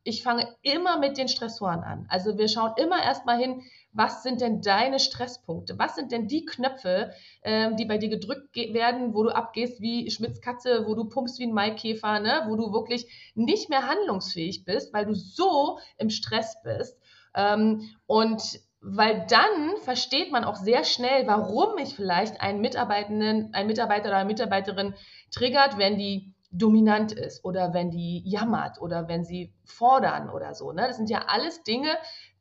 Ich 0.03 0.23
fange 0.23 0.49
immer 0.63 0.99
mit 0.99 1.19
den 1.19 1.29
Stressoren 1.29 1.85
an. 1.85 2.07
Also 2.09 2.39
wir 2.39 2.49
schauen 2.49 2.73
immer 2.79 3.03
erstmal 3.03 3.37
hin, 3.37 3.63
was 3.93 4.23
sind 4.23 4.41
denn 4.41 4.63
deine 4.63 5.01
Stresspunkte? 5.01 5.79
Was 5.79 5.97
sind 5.97 6.13
denn 6.13 6.29
die 6.29 6.45
Knöpfe, 6.45 7.13
ähm, 7.43 7.77
die 7.77 7.85
bei 7.85 7.99
dir 7.99 8.09
gedrückt 8.09 8.55
werden, 8.55 9.15
wo 9.15 9.25
du 9.25 9.31
abgehst 9.31 9.81
wie 9.81 10.11
Schmitz 10.11 10.41
Katze, 10.41 10.87
wo 10.87 10.95
du 10.95 11.09
pumpst 11.09 11.39
wie 11.39 11.47
ein 11.47 11.55
Maikäfer, 11.55 12.21
ne? 12.21 12.45
wo 12.47 12.57
du 12.57 12.73
wirklich 12.73 13.07
nicht 13.35 13.69
mehr 13.69 13.89
handlungsfähig 13.89 14.65
bist, 14.65 14.93
weil 14.93 15.07
du 15.07 15.15
so 15.15 15.79
im 15.99 16.11
Stress 16.11 16.57
bist. 16.63 16.99
Ähm, 17.35 17.89
und 18.07 18.61
weil 18.83 19.27
dann 19.29 19.77
versteht 19.83 20.33
man 20.33 20.45
auch 20.45 20.57
sehr 20.57 20.85
schnell, 20.85 21.27
warum 21.27 21.75
mich 21.75 21.95
vielleicht 21.95 22.41
einen 22.41 22.61
Mitarbeitenden, 22.61 23.53
ein 23.53 23.67
Mitarbeiter 23.67 24.09
oder 24.09 24.19
eine 24.19 24.27
Mitarbeiterin 24.27 24.95
triggert, 25.31 25.77
wenn 25.77 25.99
die 25.99 26.33
dominant 26.53 27.13
ist 27.13 27.45
oder 27.45 27.73
wenn 27.75 27.91
die 27.91 28.23
jammert 28.25 28.81
oder 28.81 29.07
wenn 29.07 29.25
sie 29.25 29.53
fordern 29.65 30.31
oder 30.31 30.55
so. 30.55 30.73
Ne? 30.73 30.87
Das 30.89 30.97
sind 30.97 31.11
ja 31.11 31.27
alles 31.29 31.63
Dinge, 31.63 31.91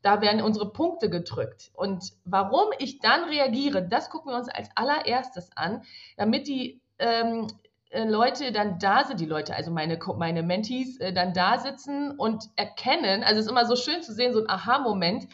da 0.02 0.22
werden 0.22 0.42
unsere 0.42 0.72
Punkte 0.72 1.10
gedrückt. 1.10 1.72
Und 1.74 2.14
warum 2.26 2.70
ich 2.80 3.00
dann 3.00 3.26
reagiere, 3.26 3.88
das 3.88 4.10
gucken 4.10 4.32
wir 4.32 4.38
uns 4.38 4.50
als 4.50 4.70
allererstes 4.76 5.50
an, 5.56 5.84
damit 6.18 6.48
die 6.48 6.82
ähm, 7.00 7.48
äh, 7.90 8.04
Leute 8.06 8.52
dann 8.52 8.80
da 8.80 9.04
sind, 9.04 9.20
die 9.20 9.26
Leute, 9.26 9.56
also 9.56 9.72
meine, 9.72 10.00
meine 10.18 10.44
Mentees, 10.44 11.00
äh, 11.00 11.12
dann 11.12 11.34
da 11.34 11.58
sitzen 11.58 12.12
und 12.12 12.50
erkennen, 12.56 13.24
also 13.24 13.40
es 13.40 13.46
ist 13.46 13.52
immer 13.52 13.66
so 13.66 13.76
schön 13.76 14.02
zu 14.04 14.14
sehen, 14.14 14.34
so 14.34 14.42
ein 14.42 14.50
Aha-Moment, 14.50 15.28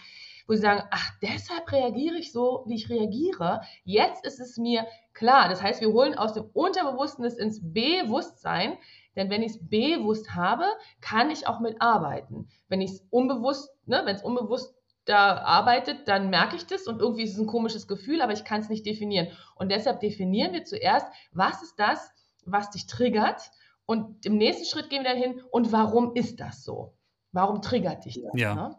wo 0.48 0.54
sie 0.54 0.62
sagen, 0.62 0.84
ach, 0.92 1.12
deshalb 1.22 1.72
reagiere 1.72 2.18
ich 2.18 2.32
so, 2.32 2.64
wie 2.68 2.76
ich 2.76 2.90
reagiere. 2.90 3.62
Jetzt 3.84 4.26
ist 4.26 4.40
es 4.40 4.58
mir 4.58 4.86
klar. 5.14 5.50
Das 5.50 5.62
heißt, 5.62 5.82
wir 5.82 5.92
holen 5.92 6.16
aus 6.16 6.34
dem 6.34 6.50
Unterbewussten 6.54 7.26
ins 7.26 7.62
Bewusstsein, 7.62 8.78
denn 9.16 9.30
wenn 9.30 9.42
ich 9.42 9.54
es 9.54 9.70
bewusst 9.70 10.36
habe, 10.36 10.66
kann 11.02 11.30
ich 11.30 11.48
auch 11.48 11.60
mitarbeiten. 11.60 12.50
Wenn 12.68 12.82
ich 12.82 12.92
es 12.92 13.08
unbewusst, 13.10 13.70
ne, 13.86 14.02
wenn 14.06 14.16
es 14.16 14.24
unbewusst 14.24 14.76
da 15.06 15.38
arbeitet, 15.38 16.08
dann 16.08 16.30
merke 16.30 16.56
ich 16.56 16.66
das 16.66 16.88
und 16.88 17.00
irgendwie 17.00 17.24
ist 17.24 17.34
es 17.34 17.40
ein 17.40 17.48
komisches 17.48 17.88
Gefühl, 17.88 18.22
aber 18.22 18.34
ich 18.34 18.44
kann 18.44 18.62
es 18.62 18.70
nicht 18.70 18.86
definieren. 18.86 19.28
Und 19.56 19.72
deshalb 19.72 20.00
definieren 20.00 20.54
wir 20.54 20.64
zuerst, 20.64 21.08
was 21.32 21.62
ist 21.62 21.76
das, 21.78 22.12
was 22.46 22.72
dich 22.72 22.88
triggert? 22.88 23.52
Und 23.86 24.26
im 24.26 24.38
nächsten 24.38 24.66
Schritt 24.66 24.90
gehen 24.90 25.04
wir 25.04 25.12
dann 25.12 25.22
hin, 25.22 25.42
und 25.52 25.72
warum 25.72 26.16
ist 26.16 26.40
das 26.40 26.64
so? 26.64 26.98
Warum 27.32 27.62
triggert 27.62 28.06
dich 28.06 28.22
das? 28.22 28.32
Ja. 28.34 28.56
Ne? 28.56 28.76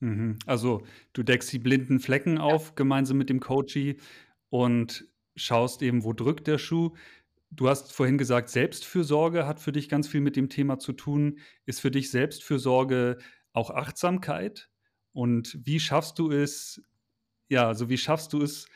Mhm. 0.00 0.38
Also 0.46 0.82
du 1.12 1.22
deckst 1.22 1.52
die 1.52 1.60
blinden 1.60 2.00
Flecken 2.00 2.38
auf 2.38 2.74
gemeinsam 2.74 3.18
mit 3.18 3.30
dem 3.30 3.38
Coachy 3.38 4.00
und 4.50 5.06
schaust 5.36 5.80
eben, 5.82 6.02
wo 6.02 6.12
drückt 6.12 6.48
der 6.48 6.58
Schuh. 6.58 6.90
Du 7.54 7.68
hast 7.68 7.92
vorhin 7.92 8.16
gesagt, 8.16 8.48
Selbstfürsorge 8.48 9.46
hat 9.46 9.60
für 9.60 9.72
dich 9.72 9.90
ganz 9.90 10.08
viel 10.08 10.22
mit 10.22 10.36
dem 10.36 10.48
Thema 10.48 10.78
zu 10.78 10.94
tun. 10.94 11.38
Ist 11.66 11.80
für 11.80 11.90
dich 11.90 12.10
Selbstfürsorge 12.10 13.18
auch 13.52 13.68
Achtsamkeit? 13.70 14.70
Und 15.12 15.58
wie 15.62 15.78
schaffst 15.78 16.18
du 16.18 16.30
es, 16.30 16.82
ja, 17.50 17.68
also 17.68 17.90
wie 17.90 17.98
schaffst 17.98 18.32
du 18.32 18.40
es, 18.40 18.66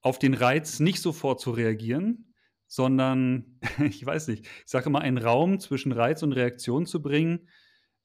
auf 0.00 0.18
den 0.18 0.32
Reiz 0.32 0.80
nicht 0.80 1.02
sofort 1.02 1.38
zu 1.38 1.50
reagieren, 1.50 2.32
sondern, 2.66 3.60
ich 3.84 4.04
weiß 4.04 4.28
nicht, 4.28 4.46
ich 4.46 4.70
sage 4.70 4.86
immer, 4.86 5.02
einen 5.02 5.18
Raum 5.18 5.60
zwischen 5.60 5.92
Reiz 5.92 6.22
und 6.22 6.32
Reaktion 6.32 6.86
zu 6.86 7.02
bringen. 7.02 7.50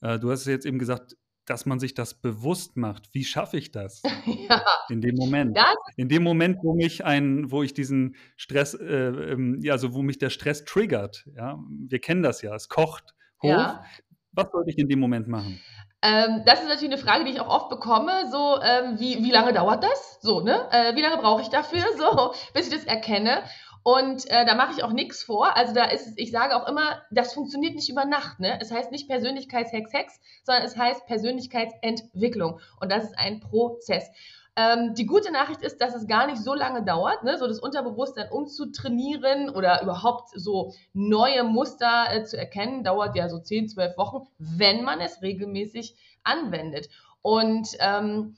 Äh, 0.02 0.20
du 0.20 0.32
hast 0.32 0.42
es 0.42 0.48
jetzt 0.48 0.66
eben 0.66 0.80
gesagt, 0.80 1.16
dass 1.46 1.66
man 1.66 1.80
sich 1.80 1.94
das 1.94 2.14
bewusst 2.14 2.78
macht. 2.78 3.14
Wie 3.14 3.24
schaffe 3.24 3.58
ich 3.58 3.72
das? 3.72 4.02
ja. 4.50 4.64
In 4.90 5.02
dem 5.02 5.16
Moment. 5.16 5.58
Das? 5.58 5.76
In 5.98 6.10
dem 6.10 6.24
Moment, 6.24 6.60
wo 6.64 6.74
mich 6.74 7.04
ein, 7.04 7.52
wo 7.52 7.64
ich 7.64 7.74
diesen 7.74 8.16
Stress, 8.38 8.74
äh, 8.74 8.86
ähm, 8.86 9.60
ja, 9.62 9.74
also 9.74 9.94
wo 9.94 10.02
mich 10.02 10.18
der 10.18 10.30
Stress 10.30 10.66
triggert. 10.66 11.28
Ja, 11.36 11.60
wir 11.88 12.00
kennen 12.00 12.24
das 12.24 12.42
ja. 12.42 12.56
Es 12.56 12.70
kocht 12.70 13.14
hoch. 13.42 13.50
Ja. 13.50 13.84
Was 14.32 14.52
sollte 14.52 14.72
ich 14.72 14.78
in 14.78 14.90
dem 14.90 15.00
Moment 15.00 15.28
machen? 15.28 15.60
Ähm, 16.02 16.44
das 16.46 16.60
ist 16.60 16.68
natürlich 16.68 16.94
eine 16.94 17.02
Frage, 17.02 17.24
die 17.24 17.32
ich 17.32 17.40
auch 17.40 17.48
oft 17.48 17.70
bekomme. 17.70 18.30
So, 18.30 18.60
ähm, 18.62 19.00
wie, 19.00 19.24
wie 19.24 19.32
lange 19.32 19.54
dauert 19.54 19.84
das? 19.84 20.20
So, 20.22 20.42
ne? 20.42 20.68
Äh, 20.70 20.96
wie 20.96 21.02
lange 21.02 21.18
brauche 21.18 21.42
ich 21.42 21.50
dafür? 21.50 21.84
So, 21.98 22.34
bis 22.54 22.68
ich 22.68 22.74
das 22.74 22.84
erkenne. 22.84 23.44
Und 23.84 24.30
äh, 24.30 24.46
da 24.46 24.56
mache 24.56 24.72
ich 24.78 24.84
auch 24.84 24.94
nichts 24.94 25.24
vor. 25.24 25.56
Also 25.58 25.74
da 25.74 25.86
ist, 25.86 26.14
ich 26.16 26.32
sage 26.32 26.56
auch 26.56 26.68
immer, 26.68 27.02
das 27.12 27.34
funktioniert 27.34 27.76
nicht 27.76 27.90
über 27.90 28.06
Nacht. 28.06 28.40
Ne? 28.40 28.58
Es 28.62 28.72
heißt 28.72 28.92
nicht 28.92 29.10
Persönlichkeitshex-Hex, 29.10 30.20
sondern 30.44 30.64
es 30.64 30.78
heißt 30.78 31.06
Persönlichkeitsentwicklung. 31.06 32.60
Und 32.80 32.92
das 32.92 33.04
ist 33.04 33.18
ein 33.18 33.42
Prozess. 33.42 34.10
Ähm, 34.56 34.94
die 34.94 35.06
gute 35.06 35.32
Nachricht 35.32 35.64
ist, 35.64 35.82
dass 35.82 35.96
es 35.96 36.08
gar 36.08 36.28
nicht 36.28 36.42
so 36.42 36.54
lange 36.54 36.84
dauert, 36.84 37.24
ne? 37.24 37.38
so 37.38 37.48
das 37.48 37.60
Unterbewusstsein 37.60 38.30
umzutrainieren 38.32 39.50
oder 39.50 39.82
überhaupt 39.82 40.30
so 40.36 40.74
neue 40.94 41.44
Muster 41.44 42.06
äh, 42.12 42.24
zu 42.24 42.38
erkennen, 42.38 42.84
dauert 42.84 43.16
ja 43.16 43.28
so 43.30 43.40
10, 43.40 43.70
12 43.70 43.98
Wochen, 43.98 44.28
wenn 44.38 44.84
man 44.84 45.02
es 45.02 45.24
regelmäßig 45.24 45.96
anwendet. 46.24 46.90
Und 47.24 47.70
ähm, 47.80 48.36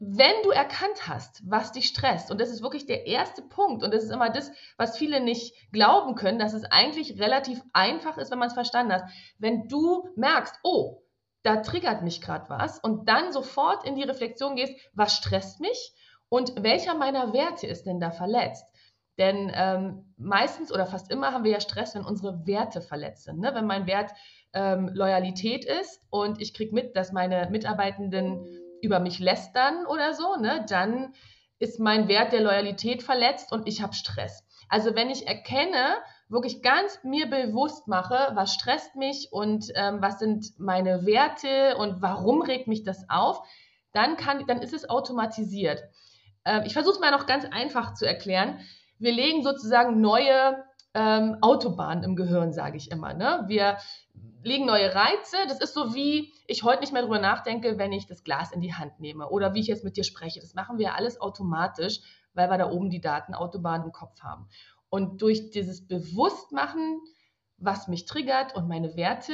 wenn 0.00 0.42
du 0.42 0.50
erkannt 0.50 1.08
hast, 1.08 1.42
was 1.48 1.72
dich 1.72 1.86
stresst, 1.86 2.30
und 2.30 2.40
das 2.40 2.50
ist 2.50 2.62
wirklich 2.62 2.86
der 2.86 3.06
erste 3.06 3.42
Punkt, 3.42 3.82
und 3.82 3.92
das 3.92 4.04
ist 4.04 4.10
immer 4.10 4.30
das, 4.30 4.50
was 4.76 4.96
viele 4.96 5.20
nicht 5.20 5.54
glauben 5.72 6.14
können, 6.14 6.38
dass 6.38 6.52
es 6.52 6.64
eigentlich 6.64 7.20
relativ 7.20 7.62
einfach 7.72 8.18
ist, 8.18 8.30
wenn 8.30 8.38
man 8.38 8.48
es 8.48 8.54
verstanden 8.54 8.92
hat. 8.92 9.04
Wenn 9.38 9.68
du 9.68 10.08
merkst, 10.16 10.58
oh, 10.62 11.02
da 11.42 11.56
triggert 11.56 12.02
mich 12.02 12.20
gerade 12.20 12.48
was, 12.48 12.78
und 12.78 13.08
dann 13.08 13.32
sofort 13.32 13.84
in 13.84 13.94
die 13.94 14.02
Reflexion 14.02 14.56
gehst, 14.56 14.74
was 14.92 15.14
stresst 15.14 15.60
mich 15.60 15.94
und 16.28 16.62
welcher 16.62 16.94
meiner 16.94 17.32
Werte 17.32 17.66
ist 17.66 17.84
denn 17.84 18.00
da 18.00 18.10
verletzt? 18.10 18.64
Denn 19.18 19.52
ähm, 19.54 20.12
meistens 20.16 20.72
oder 20.72 20.86
fast 20.86 21.10
immer 21.10 21.32
haben 21.32 21.44
wir 21.44 21.52
ja 21.52 21.60
Stress, 21.60 21.94
wenn 21.94 22.04
unsere 22.04 22.46
Werte 22.46 22.80
verletzt 22.80 23.24
sind. 23.24 23.38
Ne? 23.38 23.52
Wenn 23.54 23.66
mein 23.66 23.86
Wert 23.86 24.10
ähm, 24.52 24.90
Loyalität 24.92 25.64
ist 25.64 26.00
und 26.10 26.40
ich 26.40 26.52
kriege 26.52 26.74
mit, 26.74 26.96
dass 26.96 27.12
meine 27.12 27.48
Mitarbeitenden 27.50 28.63
über 28.84 29.00
mich 29.00 29.18
lästern 29.18 29.86
oder 29.86 30.14
so, 30.14 30.36
ne, 30.36 30.64
dann 30.68 31.14
ist 31.58 31.80
mein 31.80 32.08
Wert 32.08 32.32
der 32.32 32.42
Loyalität 32.42 33.02
verletzt 33.02 33.50
und 33.52 33.66
ich 33.66 33.82
habe 33.82 33.94
Stress. 33.94 34.44
Also 34.68 34.94
wenn 34.94 35.10
ich 35.10 35.26
erkenne, 35.26 35.96
wirklich 36.28 36.62
ganz 36.62 36.98
mir 37.04 37.26
bewusst 37.26 37.86
mache, 37.86 38.32
was 38.34 38.52
stresst 38.52 38.96
mich 38.96 39.28
und 39.30 39.66
ähm, 39.74 39.98
was 40.00 40.18
sind 40.18 40.58
meine 40.58 41.06
Werte 41.06 41.76
und 41.76 42.02
warum 42.02 42.42
regt 42.42 42.66
mich 42.66 42.82
das 42.82 43.08
auf, 43.08 43.40
dann, 43.92 44.16
kann, 44.16 44.46
dann 44.46 44.60
ist 44.60 44.74
es 44.74 44.88
automatisiert. 44.88 45.82
Ähm, 46.44 46.62
ich 46.66 46.72
versuche 46.72 46.94
es 46.94 47.00
mal 47.00 47.12
noch 47.12 47.26
ganz 47.26 47.44
einfach 47.44 47.94
zu 47.94 48.06
erklären. 48.06 48.60
Wir 48.98 49.12
legen 49.12 49.42
sozusagen 49.42 50.00
neue 50.00 50.64
ähm, 50.94 51.38
Autobahnen 51.40 52.04
im 52.04 52.16
Gehirn, 52.16 52.52
sage 52.52 52.76
ich 52.76 52.90
immer. 52.90 53.14
Ne? 53.14 53.44
Wir 53.46 53.78
legen 54.42 54.66
neue 54.66 54.94
Reize. 54.94 55.36
Das 55.48 55.60
ist 55.60 55.74
so 55.74 55.94
wie 55.94 56.33
ich 56.46 56.62
heute 56.62 56.80
nicht 56.80 56.92
mehr 56.92 57.02
darüber 57.02 57.18
nachdenke, 57.18 57.78
wenn 57.78 57.92
ich 57.92 58.06
das 58.06 58.22
Glas 58.22 58.52
in 58.52 58.60
die 58.60 58.74
Hand 58.74 59.00
nehme 59.00 59.28
oder 59.28 59.54
wie 59.54 59.60
ich 59.60 59.66
jetzt 59.66 59.84
mit 59.84 59.96
dir 59.96 60.04
spreche. 60.04 60.40
Das 60.40 60.54
machen 60.54 60.78
wir 60.78 60.94
alles 60.94 61.20
automatisch, 61.20 62.00
weil 62.34 62.50
wir 62.50 62.58
da 62.58 62.70
oben 62.70 62.90
die 62.90 63.00
Datenautobahn 63.00 63.84
im 63.84 63.92
Kopf 63.92 64.20
haben. 64.20 64.48
Und 64.88 65.22
durch 65.22 65.50
dieses 65.50 65.86
Bewusstmachen, 65.86 67.00
was 67.56 67.88
mich 67.88 68.04
triggert 68.04 68.54
und 68.54 68.68
meine 68.68 68.96
Werte 68.96 69.32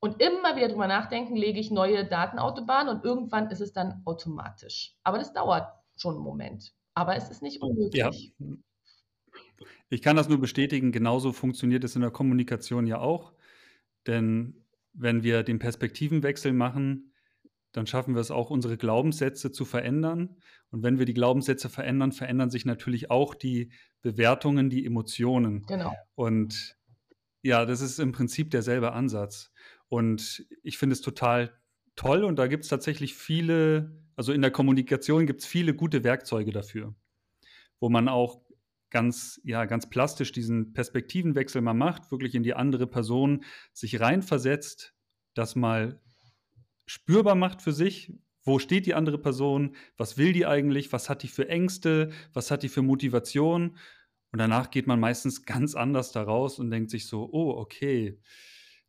und 0.00 0.20
immer 0.20 0.56
wieder 0.56 0.68
darüber 0.68 0.86
nachdenken, 0.86 1.36
lege 1.36 1.60
ich 1.60 1.70
neue 1.70 2.04
Datenautobahnen 2.04 2.96
und 2.96 3.04
irgendwann 3.04 3.50
ist 3.50 3.60
es 3.60 3.72
dann 3.72 4.02
automatisch. 4.04 4.96
Aber 5.04 5.18
das 5.18 5.32
dauert 5.32 5.72
schon 5.96 6.14
einen 6.14 6.24
Moment. 6.24 6.72
Aber 6.94 7.16
es 7.16 7.30
ist 7.30 7.42
nicht 7.42 7.62
unmöglich. 7.62 7.94
Ja. 7.94 8.10
Ich 9.90 10.02
kann 10.02 10.16
das 10.16 10.28
nur 10.28 10.38
bestätigen, 10.38 10.92
genauso 10.92 11.32
funktioniert 11.32 11.84
es 11.84 11.94
in 11.94 12.02
der 12.02 12.10
Kommunikation 12.10 12.86
ja 12.86 12.98
auch. 12.98 13.32
Denn 14.06 14.64
wenn 14.92 15.22
wir 15.22 15.42
den 15.42 15.58
Perspektivenwechsel 15.58 16.52
machen, 16.52 17.12
dann 17.72 17.86
schaffen 17.86 18.14
wir 18.14 18.20
es 18.20 18.30
auch, 18.30 18.50
unsere 18.50 18.76
Glaubenssätze 18.76 19.52
zu 19.52 19.64
verändern. 19.64 20.36
Und 20.70 20.82
wenn 20.82 20.98
wir 20.98 21.06
die 21.06 21.14
Glaubenssätze 21.14 21.68
verändern, 21.68 22.12
verändern 22.12 22.50
sich 22.50 22.64
natürlich 22.64 23.10
auch 23.10 23.34
die 23.34 23.72
Bewertungen, 24.00 24.70
die 24.70 24.84
Emotionen. 24.84 25.64
Genau. 25.66 25.94
Und 26.14 26.76
ja, 27.42 27.64
das 27.64 27.80
ist 27.80 27.98
im 27.98 28.12
Prinzip 28.12 28.50
derselbe 28.50 28.92
Ansatz. 28.92 29.52
Und 29.88 30.46
ich 30.62 30.78
finde 30.78 30.94
es 30.94 31.00
total 31.00 31.58
toll 31.96 32.24
und 32.24 32.38
da 32.38 32.46
gibt 32.46 32.64
es 32.64 32.70
tatsächlich 32.70 33.14
viele, 33.14 34.02
also 34.16 34.32
in 34.32 34.42
der 34.42 34.50
Kommunikation 34.50 35.26
gibt 35.26 35.40
es 35.40 35.46
viele 35.46 35.74
gute 35.74 36.04
Werkzeuge 36.04 36.52
dafür, 36.52 36.94
wo 37.80 37.88
man 37.88 38.08
auch 38.08 38.42
ganz, 38.90 39.40
ja, 39.44 39.64
ganz 39.64 39.88
plastisch 39.88 40.32
diesen 40.32 40.72
Perspektivenwechsel 40.72 41.60
mal 41.60 41.74
macht, 41.74 42.10
wirklich 42.10 42.34
in 42.34 42.42
die 42.42 42.54
andere 42.54 42.86
Person 42.86 43.44
sich 43.72 44.00
reinversetzt, 44.00 44.94
das 45.34 45.56
mal 45.56 46.00
spürbar 46.86 47.34
macht 47.34 47.62
für 47.62 47.72
sich, 47.72 48.12
wo 48.44 48.58
steht 48.58 48.86
die 48.86 48.94
andere 48.94 49.18
Person, 49.18 49.76
was 49.96 50.16
will 50.16 50.32
die 50.32 50.46
eigentlich, 50.46 50.92
was 50.92 51.10
hat 51.10 51.22
die 51.22 51.28
für 51.28 51.48
Ängste, 51.48 52.10
was 52.32 52.50
hat 52.50 52.62
die 52.62 52.70
für 52.70 52.82
Motivation. 52.82 53.76
Und 54.32 54.38
danach 54.38 54.70
geht 54.70 54.86
man 54.86 55.00
meistens 55.00 55.44
ganz 55.44 55.74
anders 55.74 56.12
daraus 56.12 56.58
und 56.58 56.70
denkt 56.70 56.90
sich 56.90 57.06
so, 57.06 57.28
oh, 57.30 57.50
okay, 57.50 58.18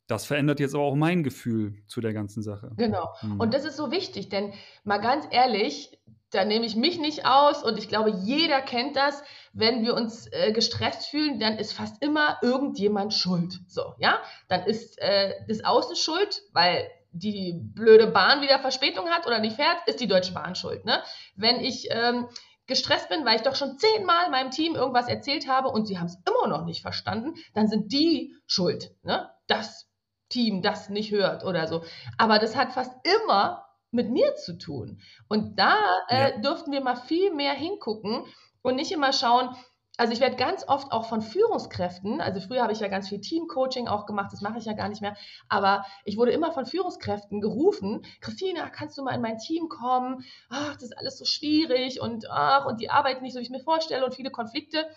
das 0.08 0.26
verändert 0.26 0.60
jetzt 0.60 0.74
aber 0.74 0.86
auch 0.86 0.96
mein 0.96 1.24
Gefühl 1.24 1.84
zu 1.88 2.02
der 2.02 2.14
ganzen 2.14 2.42
Sache. 2.42 2.72
Genau. 2.78 3.14
Hm. 3.20 3.40
Und 3.40 3.54
das 3.54 3.64
ist 3.64 3.78
so 3.78 3.92
wichtig, 3.92 4.30
denn 4.30 4.54
mal 4.84 4.98
ganz 4.98 5.26
ehrlich, 5.30 5.99
da 6.32 6.46
nehme 6.46 6.66
ich 6.66 6.76
mich 6.76 7.00
nicht 7.00 7.26
aus 7.26 7.64
und 7.64 7.78
ich 7.78 7.88
glaube, 7.88 8.12
jeder 8.12 8.62
kennt 8.62 8.96
das. 8.96 9.24
Wenn 9.54 9.84
wir 9.84 9.96
uns 9.96 10.28
äh, 10.32 10.52
gestresst 10.52 11.08
fühlen, 11.08 11.40
dann 11.40 11.58
ist 11.58 11.74
fast 11.74 12.04
immer 12.04 12.38
irgendjemand 12.42 13.14
schuld. 13.14 13.54
So, 13.68 13.94
ja? 13.98 14.20
Dann 14.48 14.64
ist 14.64 15.00
äh, 15.02 15.34
das 15.48 15.64
Außen 15.64 15.96
schuld, 15.96 16.42
weil 16.54 16.90
die 17.12 17.60
blöde 17.74 18.08
Bahn 18.08 18.42
wieder 18.42 18.60
Verspätung 18.60 19.08
hat 19.10 19.26
oder 19.26 19.40
nicht 19.40 19.56
fährt, 19.56 19.78
ist 19.88 20.00
die 20.00 20.08
Deutsche 20.08 20.34
Bahn 20.34 20.56
schuld. 20.56 20.86
Ne? 20.86 21.02
Wenn 21.36 21.60
ich 21.60 21.88
ähm, 21.90 22.28
gestresst 22.68 23.10
bin, 23.10 23.26
weil 23.26 23.38
ich 23.38 23.42
doch 23.42 23.56
schon 23.56 23.80
zehnmal 23.80 24.30
meinem 24.30 24.52
Team 24.52 24.76
irgendwas 24.76 25.08
erzählt 25.08 25.48
habe 25.48 25.70
und 25.70 25.88
sie 25.88 25.98
haben 25.98 26.06
es 26.06 26.20
immer 26.28 26.48
noch 26.48 26.66
nicht 26.66 26.84
verstanden, 26.84 27.34
dann 27.56 27.68
sind 27.68 27.92
die 27.92 28.36
schuld. 28.46 28.92
Ne? 29.02 29.30
Das 29.48 29.90
Team 30.30 30.62
das 30.62 30.90
nicht 30.90 31.12
hört 31.12 31.44
oder 31.44 31.68
so. 31.68 31.84
Aber 32.18 32.38
das 32.38 32.56
hat 32.56 32.74
fast 32.74 32.92
immer 33.04 33.66
mit 33.92 34.10
mir 34.10 34.36
zu 34.36 34.58
tun. 34.58 35.02
Und 35.28 35.58
da 35.58 35.76
äh, 36.10 36.32
ja. 36.32 36.38
dürften 36.42 36.72
wir 36.72 36.82
mal 36.82 36.96
viel 36.96 37.34
mehr 37.34 37.54
hingucken 37.54 38.26
und 38.62 38.76
nicht 38.76 38.92
immer 38.92 39.14
schauen, 39.14 39.56
also 40.00 40.14
ich 40.14 40.22
werde 40.22 40.38
ganz 40.38 40.64
oft 40.66 40.94
auch 40.94 41.10
von 41.10 41.22
Führungskräften, 41.22 42.22
also 42.22 42.40
früher 42.40 42.62
habe 42.62 42.72
ich 42.72 42.80
ja 42.80 42.88
ganz 42.88 43.10
viel 43.10 43.20
Teamcoaching 43.20 43.90
auch 43.90 44.06
gemacht, 44.06 44.32
das 44.32 44.40
mache 44.40 44.58
ich 44.58 44.64
ja 44.64 44.72
gar 44.72 44.88
nicht 44.88 45.02
mehr, 45.02 45.18
aber 45.50 45.86
ich 46.06 46.16
wurde 46.16 46.32
immer 46.32 46.54
von 46.54 46.66
Führungskräften 46.66 47.42
gerufen, 47.42 48.06
Christina, 48.22 48.70
kannst 48.70 48.98
du 48.98 49.04
mal 49.04 49.14
in 49.14 49.22
mein 49.22 49.40
Team 49.40 49.68
kommen? 49.68 50.24
Ach, 50.50 50.74
das 50.76 50.84
ist 50.84 50.98
alles 50.98 51.18
so 51.18 51.26
schwierig 51.26 52.00
und 52.00 52.32
ach, 52.32 52.66
und 52.66 52.80
die 52.80 52.90
arbeiten 52.90 53.24
nicht 53.24 53.34
so, 53.34 53.40
wie 53.40 53.44
ich 53.44 53.50
mir 53.50 53.60
vorstelle 53.60 54.06
und 54.06 54.16
viele 54.16 54.32
Konflikte. 54.32 54.88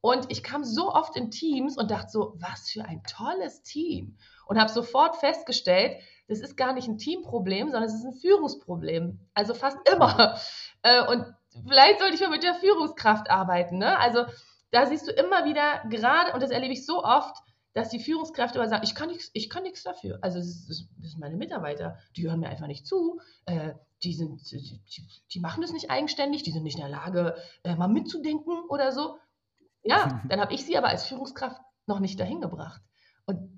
Und 0.00 0.30
ich 0.30 0.42
kam 0.42 0.64
so 0.64 0.92
oft 0.92 1.16
in 1.16 1.30
Teams 1.30 1.76
und 1.76 1.92
dachte 1.92 2.10
so, 2.10 2.34
was 2.38 2.68
für 2.68 2.84
ein 2.84 3.02
tolles 3.04 3.62
Team. 3.62 4.16
Und 4.46 4.58
habe 4.58 4.70
sofort 4.70 5.16
festgestellt, 5.16 6.00
das 6.28 6.40
ist 6.40 6.56
gar 6.56 6.72
nicht 6.74 6.88
ein 6.88 6.98
Teamproblem, 6.98 7.70
sondern 7.70 7.88
es 7.88 7.94
ist 7.94 8.04
ein 8.04 8.12
Führungsproblem. 8.12 9.18
Also 9.34 9.54
fast 9.54 9.78
immer. 9.90 10.38
Äh, 10.82 11.04
und 11.08 11.24
vielleicht 11.66 11.98
sollte 11.98 12.14
ich 12.14 12.20
mal 12.20 12.30
mit 12.30 12.44
der 12.44 12.54
Führungskraft 12.54 13.28
arbeiten. 13.30 13.78
Ne? 13.78 13.98
Also 13.98 14.26
da 14.70 14.86
siehst 14.86 15.08
du 15.08 15.10
immer 15.10 15.44
wieder 15.44 15.82
gerade, 15.90 16.32
und 16.32 16.40
das 16.40 16.52
erlebe 16.52 16.72
ich 16.72 16.86
so 16.86 17.02
oft, 17.02 17.34
dass 17.72 17.88
die 17.88 17.98
Führungskräfte 17.98 18.58
immer 18.58 18.68
sagen, 18.68 18.84
ich 18.84 18.94
kann 18.94 19.08
nichts, 19.08 19.30
ich 19.32 19.50
kann 19.50 19.64
nichts 19.64 19.82
dafür. 19.82 20.18
Also 20.22 20.38
das, 20.38 20.46
ist, 20.46 20.88
das 20.98 21.10
sind 21.10 21.20
meine 21.20 21.36
Mitarbeiter, 21.36 21.98
die 22.16 22.28
hören 22.28 22.38
mir 22.38 22.48
einfach 22.48 22.68
nicht 22.68 22.86
zu, 22.86 23.20
äh, 23.46 23.74
die, 24.04 24.14
sind, 24.14 24.40
die, 24.52 24.80
die, 25.32 25.40
machen 25.40 25.62
das 25.62 25.72
nicht 25.72 25.90
eigenständig, 25.90 26.44
die 26.44 26.52
sind 26.52 26.62
nicht 26.62 26.76
in 26.76 26.82
der 26.82 26.90
Lage, 26.90 27.34
äh, 27.64 27.74
mal 27.74 27.88
mitzudenken 27.88 28.62
oder 28.68 28.92
so. 28.92 29.18
Ja, 29.82 30.22
dann 30.28 30.40
habe 30.40 30.54
ich 30.54 30.64
sie 30.64 30.78
aber 30.78 30.88
als 30.88 31.06
Führungskraft 31.06 31.60
noch 31.86 31.98
nicht 31.98 32.20
dahin 32.20 32.40
gebracht. 32.40 32.82
Und 33.26 33.57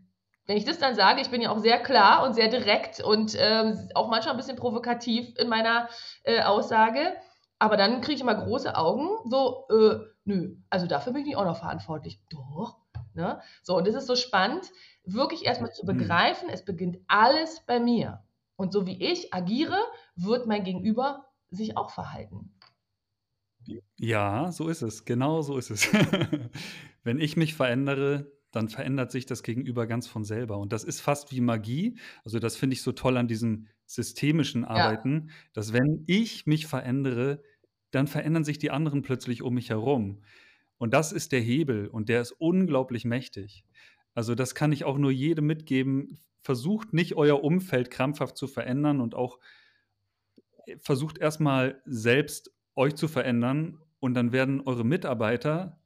wenn 0.51 0.57
ich 0.57 0.65
das 0.65 0.81
dann 0.81 0.97
sage, 0.97 1.21
ich 1.21 1.31
bin 1.31 1.41
ja 1.41 1.53
auch 1.53 1.61
sehr 1.61 1.79
klar 1.79 2.25
und 2.25 2.35
sehr 2.35 2.49
direkt 2.49 2.99
und 2.99 3.37
äh, 3.37 3.73
auch 3.95 4.09
manchmal 4.09 4.35
ein 4.35 4.37
bisschen 4.37 4.57
provokativ 4.57 5.33
in 5.39 5.49
meiner 5.49 5.89
äh, 6.25 6.43
Aussage, 6.43 7.15
aber 7.61 7.77
dann 7.77 8.01
kriege 8.01 8.17
ich 8.17 8.21
immer 8.21 8.35
große 8.35 8.75
Augen, 8.75 9.11
so, 9.31 9.69
äh, 9.71 10.01
nö, 10.25 10.57
also 10.69 10.89
dafür 10.89 11.13
bin 11.13 11.23
ich 11.23 11.29
nicht 11.29 11.37
auch 11.37 11.45
noch 11.45 11.61
verantwortlich. 11.61 12.21
Doch. 12.31 12.79
Ne? 13.15 13.41
So, 13.63 13.77
und 13.77 13.87
das 13.87 13.95
ist 13.95 14.09
so 14.09 14.17
spannend, 14.17 14.73
wirklich 15.05 15.47
erstmal 15.47 15.71
zu 15.71 15.85
mhm. 15.85 15.99
begreifen, 15.99 16.49
es 16.51 16.65
beginnt 16.65 16.99
alles 17.07 17.65
bei 17.65 17.79
mir. 17.79 18.25
Und 18.57 18.73
so 18.73 18.89
wie 18.89 19.01
ich 19.01 19.33
agiere, 19.33 19.79
wird 20.17 20.49
mein 20.49 20.65
Gegenüber 20.65 21.27
sich 21.51 21.77
auch 21.77 21.91
verhalten. 21.91 22.57
Ja, 23.97 24.51
so 24.51 24.67
ist 24.67 24.83
es. 24.83 25.05
Genau 25.05 25.43
so 25.43 25.59
ist 25.59 25.71
es. 25.71 25.87
Wenn 27.05 27.21
ich 27.21 27.37
mich 27.37 27.55
verändere, 27.55 28.27
dann 28.51 28.69
verändert 28.69 29.11
sich 29.11 29.27
das 29.27 29.43
Gegenüber 29.43 29.87
ganz 29.87 30.07
von 30.07 30.25
selber. 30.25 30.59
Und 30.59 30.73
das 30.73 30.85
ist 30.85 31.01
fast 31.01 31.31
wie 31.31 31.41
Magie. 31.41 31.99
Also 32.25 32.39
das 32.39 32.57
finde 32.57 32.75
ich 32.75 32.83
so 32.83 32.93
toll 32.93 33.17
an 33.17 33.29
diesem 33.29 33.67
systemischen 33.87 34.65
Arbeiten, 34.65 35.27
ja. 35.29 35.35
dass 35.53 35.73
wenn 35.73 36.05
ich 36.07 36.47
mich 36.47 36.67
verändere, 36.67 37.43
dann 37.91 38.07
verändern 38.07 38.45
sich 38.45 38.59
die 38.59 38.71
anderen 38.71 39.03
plötzlich 39.03 39.43
um 39.43 39.55
mich 39.55 39.71
herum. 39.71 40.23
Und 40.79 40.95
das 40.95 41.13
ist 41.13 41.33
der 41.33 41.41
Hebel 41.41 41.89
und 41.89 42.09
der 42.09 42.21
ist 42.21 42.33
unglaublich 42.33 43.05
mächtig. 43.05 43.65
Also 44.15 44.35
das 44.35 44.55
kann 44.55 44.73
ich 44.73 44.85
auch 44.85 44.99
nur 44.99 45.11
jedem 45.11 45.47
mitgeben. 45.47 46.19
Versucht 46.41 46.93
nicht 46.93 47.17
euer 47.17 47.45
Umfeld 47.45 47.91
krampfhaft 47.91 48.37
zu 48.37 48.47
verändern 48.47 49.01
und 49.01 49.15
auch 49.15 49.39
äh, 50.67 50.77
versucht 50.79 51.19
erstmal 51.19 51.83
selbst 51.85 52.53
euch 52.75 52.95
zu 52.95 53.09
verändern 53.09 53.79
und 53.99 54.15
dann 54.15 54.33
werden 54.33 54.63
eure 54.63 54.85
Mitarbeiter 54.85 55.80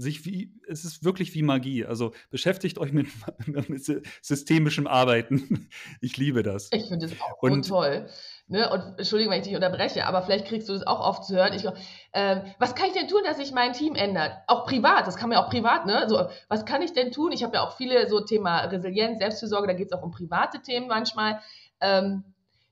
sich 0.00 0.24
wie, 0.24 0.52
es 0.68 0.84
ist 0.84 1.04
wirklich 1.04 1.34
wie 1.34 1.42
Magie. 1.42 1.84
Also 1.84 2.12
beschäftigt 2.30 2.78
euch 2.78 2.92
mit, 2.92 3.08
mit 3.68 3.84
systemischem 4.22 4.86
Arbeiten. 4.86 5.68
Ich 6.00 6.16
liebe 6.16 6.42
das. 6.42 6.68
Ich 6.72 6.88
finde 6.88 7.08
das 7.08 7.20
auch 7.20 7.42
und, 7.42 7.66
toll. 7.66 8.08
Ne? 8.48 8.70
Und 8.70 8.98
Entschuldigung, 8.98 9.32
wenn 9.32 9.40
ich 9.40 9.46
dich 9.46 9.54
unterbreche, 9.54 10.06
aber 10.06 10.22
vielleicht 10.22 10.46
kriegst 10.46 10.68
du 10.68 10.72
das 10.72 10.86
auch 10.86 11.00
oft 11.00 11.24
zu 11.24 11.34
hören. 11.34 11.52
Ich, 11.52 11.64
äh, 12.12 12.42
was 12.58 12.74
kann 12.74 12.86
ich 12.86 12.94
denn 12.94 13.08
tun, 13.08 13.20
dass 13.24 13.36
sich 13.36 13.52
mein 13.52 13.72
Team 13.72 13.94
ändert? 13.94 14.32
Auch 14.46 14.64
privat, 14.64 15.06
das 15.06 15.16
kann 15.16 15.28
man 15.28 15.38
ja 15.38 15.44
auch 15.44 15.50
privat, 15.50 15.86
ne? 15.86 16.06
So, 16.08 16.28
was 16.48 16.64
kann 16.64 16.82
ich 16.82 16.92
denn 16.92 17.12
tun? 17.12 17.32
Ich 17.32 17.42
habe 17.42 17.56
ja 17.56 17.62
auch 17.62 17.76
viele 17.76 18.08
so 18.08 18.20
Thema 18.20 18.60
Resilienz, 18.60 19.18
Selbstfürsorge, 19.18 19.66
da 19.66 19.74
geht 19.74 19.86
es 19.86 19.92
auch 19.92 20.02
um 20.02 20.10
private 20.10 20.62
Themen 20.62 20.88
manchmal. 20.88 21.40
Ähm, 21.80 22.24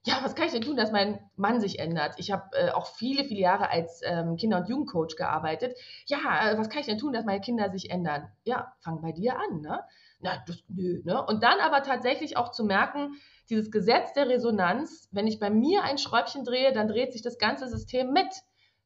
ja, 0.04 0.20
was 0.22 0.34
kann 0.34 0.46
ich 0.46 0.52
denn 0.52 0.62
tun, 0.62 0.76
dass 0.76 0.92
mein 0.92 1.18
Mann 1.36 1.60
sich 1.60 1.78
ändert? 1.78 2.14
Ich 2.18 2.30
habe 2.30 2.44
äh, 2.56 2.70
auch 2.70 2.86
viele, 2.86 3.24
viele 3.24 3.40
Jahre 3.40 3.70
als 3.70 4.00
ähm, 4.04 4.36
Kinder- 4.36 4.58
und 4.58 4.68
Jugendcoach 4.68 5.16
gearbeitet. 5.16 5.76
Ja, 6.06 6.18
äh, 6.50 6.58
was 6.58 6.70
kann 6.70 6.80
ich 6.80 6.86
denn 6.86 6.98
tun, 6.98 7.12
dass 7.12 7.24
meine 7.24 7.40
Kinder 7.40 7.70
sich 7.70 7.90
ändern? 7.90 8.30
Ja, 8.44 8.72
fang 8.80 9.00
bei 9.02 9.12
dir 9.12 9.38
an, 9.38 9.60
ne? 9.60 9.80
Na, 10.20 10.42
das, 10.46 10.62
nö, 10.68 11.02
ne? 11.04 11.24
Und 11.24 11.42
dann 11.42 11.60
aber 11.60 11.82
tatsächlich 11.82 12.36
auch 12.36 12.50
zu 12.50 12.64
merken, 12.64 13.16
dieses 13.50 13.70
Gesetz 13.70 14.12
der 14.12 14.28
Resonanz, 14.28 15.08
wenn 15.12 15.26
ich 15.26 15.38
bei 15.38 15.50
mir 15.50 15.82
ein 15.82 15.98
Schräubchen 15.98 16.44
drehe, 16.44 16.72
dann 16.72 16.88
dreht 16.88 17.12
sich 17.12 17.22
das 17.22 17.38
ganze 17.38 17.68
System 17.68 18.12
mit. 18.12 18.28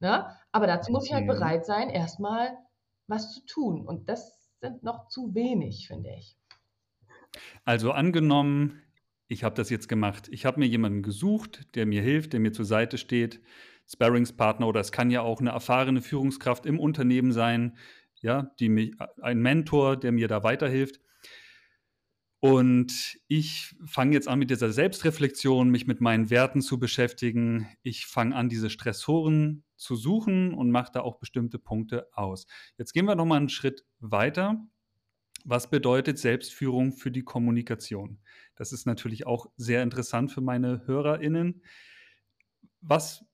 Ne? 0.01 0.27
Aber 0.51 0.67
dazu 0.67 0.93
muss 0.93 1.07
ich 1.07 1.13
halt 1.13 1.25
mhm. 1.25 1.29
bereit 1.29 1.65
sein, 1.65 1.89
erstmal 1.89 2.59
was 3.07 3.33
zu 3.33 3.45
tun. 3.47 3.87
Und 3.87 4.09
das 4.09 4.51
sind 4.61 4.83
noch 4.83 5.09
zu 5.09 5.35
wenig, 5.35 5.87
finde 5.89 6.11
ich. 6.11 6.37
Also 7.65 7.93
angenommen, 7.93 8.82
ich 9.33 9.45
habe 9.45 9.55
das 9.55 9.71
jetzt 9.71 9.89
gemacht. 9.89 10.29
Ich 10.31 10.45
habe 10.45 10.61
mir 10.61 10.67
jemanden 10.67 11.03
gesucht, 11.03 11.75
der 11.75 11.87
mir 11.87 12.03
hilft, 12.03 12.35
der 12.35 12.41
mir 12.41 12.53
zur 12.53 12.67
Seite 12.67 12.99
steht, 12.99 13.41
Sparringspartner 13.91 14.67
oder 14.69 14.81
es 14.81 14.93
kann 14.93 15.11
ja 15.11 15.23
auch 15.23 15.41
eine 15.41 15.51
erfahrene 15.51 16.03
Führungskraft 16.03 16.67
im 16.67 16.79
Unternehmen 16.79 17.33
sein, 17.33 17.77
ja, 18.21 18.55
die 18.61 18.69
mich, 18.69 18.95
ein 19.23 19.41
Mentor, 19.41 19.97
der 19.97 20.13
mir 20.13 20.29
da 20.29 20.45
weiterhilft. 20.45 21.01
Und 22.41 23.19
ich 23.27 23.75
fange 23.87 24.15
jetzt 24.15 24.29
an 24.29 24.39
mit 24.39 24.51
dieser 24.51 24.71
Selbstreflexion, 24.71 25.71
mich 25.71 25.87
mit 25.87 26.01
meinen 26.01 26.29
Werten 26.29 26.61
zu 26.61 26.79
beschäftigen. 26.79 27.69
Ich 27.83 28.07
fange 28.07 28.37
an, 28.37 28.49
diese 28.49 28.69
Stressoren 28.69 29.65
zu 29.77 29.97
suchen 29.97 30.53
und 30.53 30.71
mache 30.71 30.93
da 30.93 31.01
auch 31.01 31.19
bestimmte 31.19 31.59
Punkte 31.59 32.09
aus. 32.13 32.47
Jetzt 32.77 32.93
gehen 32.93 33.07
wir 33.07 33.15
nochmal 33.15 33.39
einen 33.39 33.49
Schritt 33.49 33.87
weiter. 33.99 34.61
Was 35.45 35.71
bedeutet 35.71 36.19
Selbstführung 36.19 36.93
für 36.93 37.11
die 37.11 37.25
Kommunikation? 37.25 38.19
Das 38.57 38.73
ist 38.73 38.87
natürlich 38.87 39.27
auch 39.27 39.47
sehr 39.57 39.83
interessant 39.83 40.31
für 40.31 40.41
meine 40.41 40.87
HörerInnen. 40.87 41.63
Was, 42.81 43.25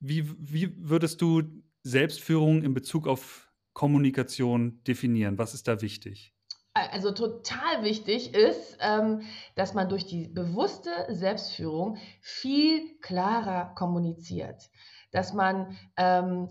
wie, 0.00 0.30
wie 0.38 0.74
würdest 0.76 1.20
du 1.22 1.42
Selbstführung 1.82 2.62
in 2.62 2.74
Bezug 2.74 3.06
auf 3.06 3.50
Kommunikation 3.72 4.82
definieren? 4.84 5.38
Was 5.38 5.54
ist 5.54 5.68
da 5.68 5.80
wichtig? 5.80 6.34
Also 6.72 7.10
total 7.10 7.82
wichtig 7.82 8.34
ist, 8.34 8.78
ähm, 8.80 9.22
dass 9.56 9.74
man 9.74 9.88
durch 9.88 10.06
die 10.06 10.28
bewusste 10.28 10.90
Selbstführung 11.08 11.96
viel 12.20 12.98
klarer 13.00 13.74
kommuniziert. 13.74 14.70
Dass 15.10 15.32
man 15.32 15.76
ähm, 15.96 16.50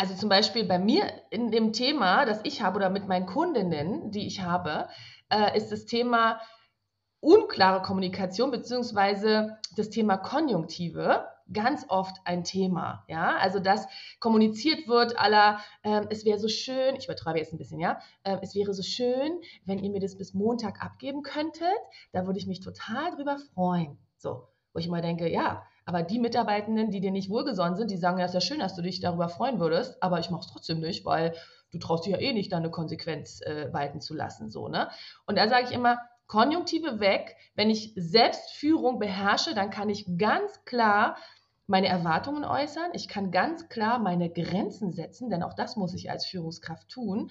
also 0.00 0.14
zum 0.14 0.30
Beispiel 0.30 0.64
bei 0.64 0.78
mir 0.78 1.12
in 1.28 1.50
dem 1.50 1.74
Thema, 1.74 2.24
das 2.24 2.40
ich 2.44 2.62
habe 2.62 2.76
oder 2.76 2.88
mit 2.88 3.06
meinen 3.06 3.26
Kundinnen, 3.26 4.10
die 4.10 4.26
ich 4.26 4.40
habe, 4.40 4.88
äh, 5.28 5.54
ist 5.58 5.70
das 5.72 5.84
Thema 5.84 6.40
unklare 7.20 7.82
Kommunikation 7.82 8.50
beziehungsweise 8.50 9.58
das 9.76 9.90
Thema 9.90 10.16
Konjunktive 10.16 11.26
ganz 11.52 11.84
oft 11.88 12.16
ein 12.24 12.44
Thema. 12.44 13.04
Ja, 13.08 13.36
also 13.38 13.58
dass 13.58 13.86
kommuniziert 14.20 14.88
wird, 14.88 15.18
aller, 15.18 15.58
äh, 15.82 16.02
es 16.10 16.24
wäre 16.24 16.38
so 16.38 16.48
schön, 16.48 16.96
ich 16.96 17.06
übertreibe 17.06 17.38
jetzt 17.38 17.52
ein 17.52 17.58
bisschen, 17.58 17.80
ja, 17.80 18.00
äh, 18.22 18.36
es 18.42 18.54
wäre 18.54 18.72
so 18.72 18.82
schön, 18.82 19.40
wenn 19.64 19.78
ihr 19.78 19.90
mir 19.90 20.00
das 20.00 20.16
bis 20.16 20.34
Montag 20.34 20.82
abgeben 20.82 21.22
könntet, 21.22 21.68
da 22.12 22.26
würde 22.26 22.38
ich 22.38 22.46
mich 22.46 22.60
total 22.60 23.10
drüber 23.16 23.38
freuen. 23.54 23.98
So, 24.16 24.48
wo 24.72 24.78
ich 24.78 24.88
mal 24.88 25.02
denke, 25.02 25.28
ja, 25.28 25.64
aber 25.84 26.02
die 26.02 26.18
Mitarbeitenden, 26.18 26.90
die 26.90 27.00
dir 27.00 27.10
nicht 27.10 27.30
wohlgesonnen 27.30 27.76
sind, 27.76 27.90
die 27.90 27.96
sagen, 27.96 28.18
ja, 28.18 28.26
ist 28.26 28.34
ja 28.34 28.40
schön, 28.40 28.60
dass 28.60 28.76
du 28.76 28.82
dich 28.82 29.00
darüber 29.00 29.28
freuen 29.28 29.58
würdest, 29.58 30.00
aber 30.02 30.20
ich 30.20 30.30
mache 30.30 30.42
es 30.42 30.52
trotzdem 30.52 30.80
nicht, 30.80 31.04
weil 31.04 31.34
du 31.72 31.78
traust 31.78 32.06
dir 32.06 32.12
ja 32.12 32.18
eh 32.18 32.32
nicht, 32.32 32.52
deine 32.52 32.70
Konsequenz 32.70 33.40
äh, 33.42 33.72
walten 33.72 34.00
zu 34.00 34.14
lassen. 34.14 34.50
So, 34.50 34.68
ne? 34.68 34.90
Und 35.26 35.36
da 35.36 35.48
sage 35.48 35.66
ich 35.66 35.72
immer, 35.72 35.98
Konjunktive 36.30 37.00
weg. 37.00 37.36
Wenn 37.56 37.70
ich 37.70 37.92
Selbstführung 37.96 39.00
beherrsche, 39.00 39.52
dann 39.52 39.70
kann 39.70 39.88
ich 39.88 40.06
ganz 40.16 40.64
klar 40.64 41.16
meine 41.66 41.88
Erwartungen 41.88 42.44
äußern, 42.44 42.90
ich 42.94 43.08
kann 43.08 43.32
ganz 43.32 43.68
klar 43.68 43.98
meine 43.98 44.30
Grenzen 44.30 44.92
setzen, 44.92 45.28
denn 45.28 45.42
auch 45.42 45.54
das 45.54 45.74
muss 45.74 45.92
ich 45.92 46.08
als 46.08 46.26
Führungskraft 46.26 46.88
tun. 46.88 47.30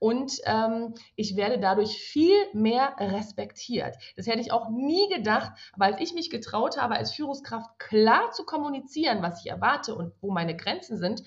Und 0.00 0.32
ähm, 0.46 0.94
ich 1.14 1.36
werde 1.36 1.60
dadurch 1.60 1.98
viel 1.98 2.34
mehr 2.52 2.96
respektiert. 2.98 3.96
Das 4.16 4.26
hätte 4.26 4.40
ich 4.40 4.50
auch 4.50 4.68
nie 4.68 5.08
gedacht, 5.14 5.52
als 5.78 6.00
ich 6.00 6.14
mich 6.14 6.28
getraut 6.28 6.76
habe, 6.76 6.96
als 6.96 7.12
Führungskraft 7.12 7.78
klar 7.78 8.32
zu 8.32 8.44
kommunizieren, 8.44 9.22
was 9.22 9.44
ich 9.44 9.50
erwarte 9.50 9.94
und 9.94 10.12
wo 10.20 10.32
meine 10.32 10.56
Grenzen 10.56 10.98
sind, 10.98 11.22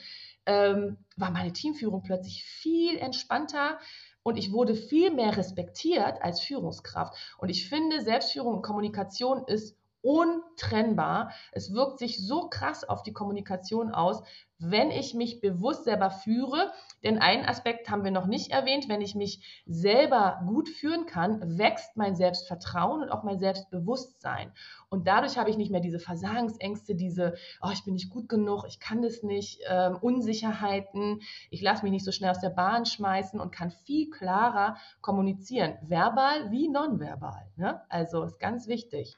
ähm, 0.45 0.97
war 1.15 1.31
meine 1.31 1.53
Teamführung 1.53 2.03
plötzlich 2.03 2.43
viel 2.43 2.97
entspannter, 2.97 3.79
und 4.23 4.37
ich 4.37 4.51
wurde 4.51 4.75
viel 4.75 5.11
mehr 5.11 5.37
respektiert 5.37 6.21
als 6.21 6.41
Führungskraft. 6.41 7.13
Und 7.37 7.49
ich 7.49 7.67
finde, 7.67 8.01
Selbstführung 8.01 8.55
und 8.55 8.61
Kommunikation 8.61 9.43
ist 9.45 9.77
untrennbar. 10.03 11.31
Es 11.51 11.73
wirkt 11.73 11.97
sich 11.97 12.25
so 12.25 12.49
krass 12.49 12.83
auf 12.83 13.01
die 13.03 13.13
Kommunikation 13.13 13.91
aus, 13.91 14.21
wenn 14.59 14.91
ich 14.91 15.13
mich 15.13 15.41
bewusst 15.41 15.85
selber 15.85 16.09
führe. 16.09 16.71
Denn 17.03 17.19
einen 17.19 17.45
Aspekt 17.45 17.89
haben 17.89 18.03
wir 18.03 18.11
noch 18.11 18.27
nicht 18.27 18.51
erwähnt, 18.51 18.87
wenn 18.87 19.01
ich 19.01 19.15
mich 19.15 19.63
selber 19.65 20.41
gut 20.45 20.69
führen 20.69 21.05
kann, 21.05 21.57
wächst 21.57 21.95
mein 21.97 22.15
Selbstvertrauen 22.15 23.01
und 23.01 23.09
auch 23.09 23.23
mein 23.23 23.39
Selbstbewusstsein. 23.39 24.51
Und 24.89 25.07
dadurch 25.07 25.37
habe 25.37 25.49
ich 25.49 25.57
nicht 25.57 25.71
mehr 25.71 25.81
diese 25.81 25.99
Versagensängste, 25.99 26.95
diese, 26.95 27.35
oh, 27.61 27.69
ich 27.73 27.83
bin 27.83 27.93
nicht 27.93 28.09
gut 28.09 28.29
genug, 28.29 28.65
ich 28.67 28.79
kann 28.79 29.01
das 29.01 29.23
nicht, 29.23 29.61
ähm, 29.69 29.97
Unsicherheiten, 29.99 31.21
ich 31.49 31.61
lasse 31.61 31.83
mich 31.83 31.91
nicht 31.91 32.05
so 32.05 32.11
schnell 32.11 32.31
aus 32.31 32.39
der 32.39 32.49
Bahn 32.49 32.85
schmeißen 32.85 33.39
und 33.39 33.51
kann 33.51 33.71
viel 33.71 34.09
klarer 34.09 34.77
kommunizieren, 35.01 35.77
verbal 35.81 36.51
wie 36.51 36.69
nonverbal. 36.69 37.51
Ne? 37.55 37.81
Also 37.89 38.23
ist 38.23 38.39
ganz 38.39 38.67
wichtig. 38.67 39.17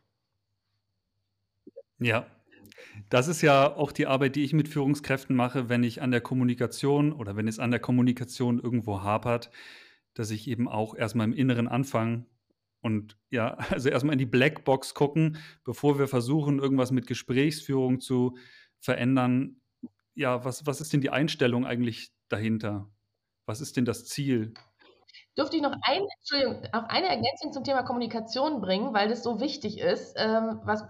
Ja, 2.00 2.28
das 3.10 3.28
ist 3.28 3.42
ja 3.42 3.76
auch 3.76 3.92
die 3.92 4.08
Arbeit, 4.08 4.36
die 4.36 4.44
ich 4.44 4.54
mit 4.54 4.68
Führungskräften 4.68 5.36
mache, 5.36 5.70
wenn 5.70 5.84
ich 5.84 6.02
an 6.02 6.12
der 6.12 6.22
Kommunikation 6.22 7.14
oder 7.14 7.36
wenn 7.36 7.48
es 7.48 7.60
an 7.60 7.72
der 7.72 7.80
Kommunikation 7.80 8.60
irgendwo 8.60 9.02
hapert, 9.02 9.52
dass 10.14 10.32
ich 10.32 10.48
eben 10.48 10.68
auch 10.68 10.96
erstmal 10.96 11.28
im 11.28 11.34
Inneren 11.34 11.68
anfange 11.68 12.26
und 12.82 13.18
ja, 13.30 13.58
also 13.72 13.90
erstmal 13.90 14.14
in 14.14 14.20
die 14.20 14.26
Blackbox 14.26 14.94
gucken, 14.94 15.38
bevor 15.64 16.00
wir 16.00 16.08
versuchen, 16.08 16.60
irgendwas 16.60 16.92
mit 16.92 17.08
Gesprächsführung 17.08 18.00
zu 18.00 18.38
verändern. 18.80 19.62
Ja, 20.14 20.46
was, 20.46 20.66
was 20.66 20.82
ist 20.82 20.94
denn 20.94 21.02
die 21.02 21.10
Einstellung 21.10 21.66
eigentlich 21.66 22.12
dahinter? 22.30 22.90
Was 23.46 23.62
ist 23.62 23.78
denn 23.78 23.86
das 23.86 24.06
Ziel? 24.06 24.54
Dürfte 25.38 25.58
ich 25.58 25.62
noch, 25.62 25.76
ein, 25.82 26.02
Entschuldigung, 26.20 26.64
auch 26.72 26.84
eine 26.84 27.08
Ergänzung 27.08 27.52
zum 27.52 27.64
Thema 27.64 27.84
Kommunikation 27.84 28.62
bringen, 28.62 28.94
weil 28.94 29.10
das 29.10 29.22
so 29.22 29.42
wichtig 29.42 29.80
ist, 29.80 30.16
ähm, 30.18 30.62
was 30.64 30.86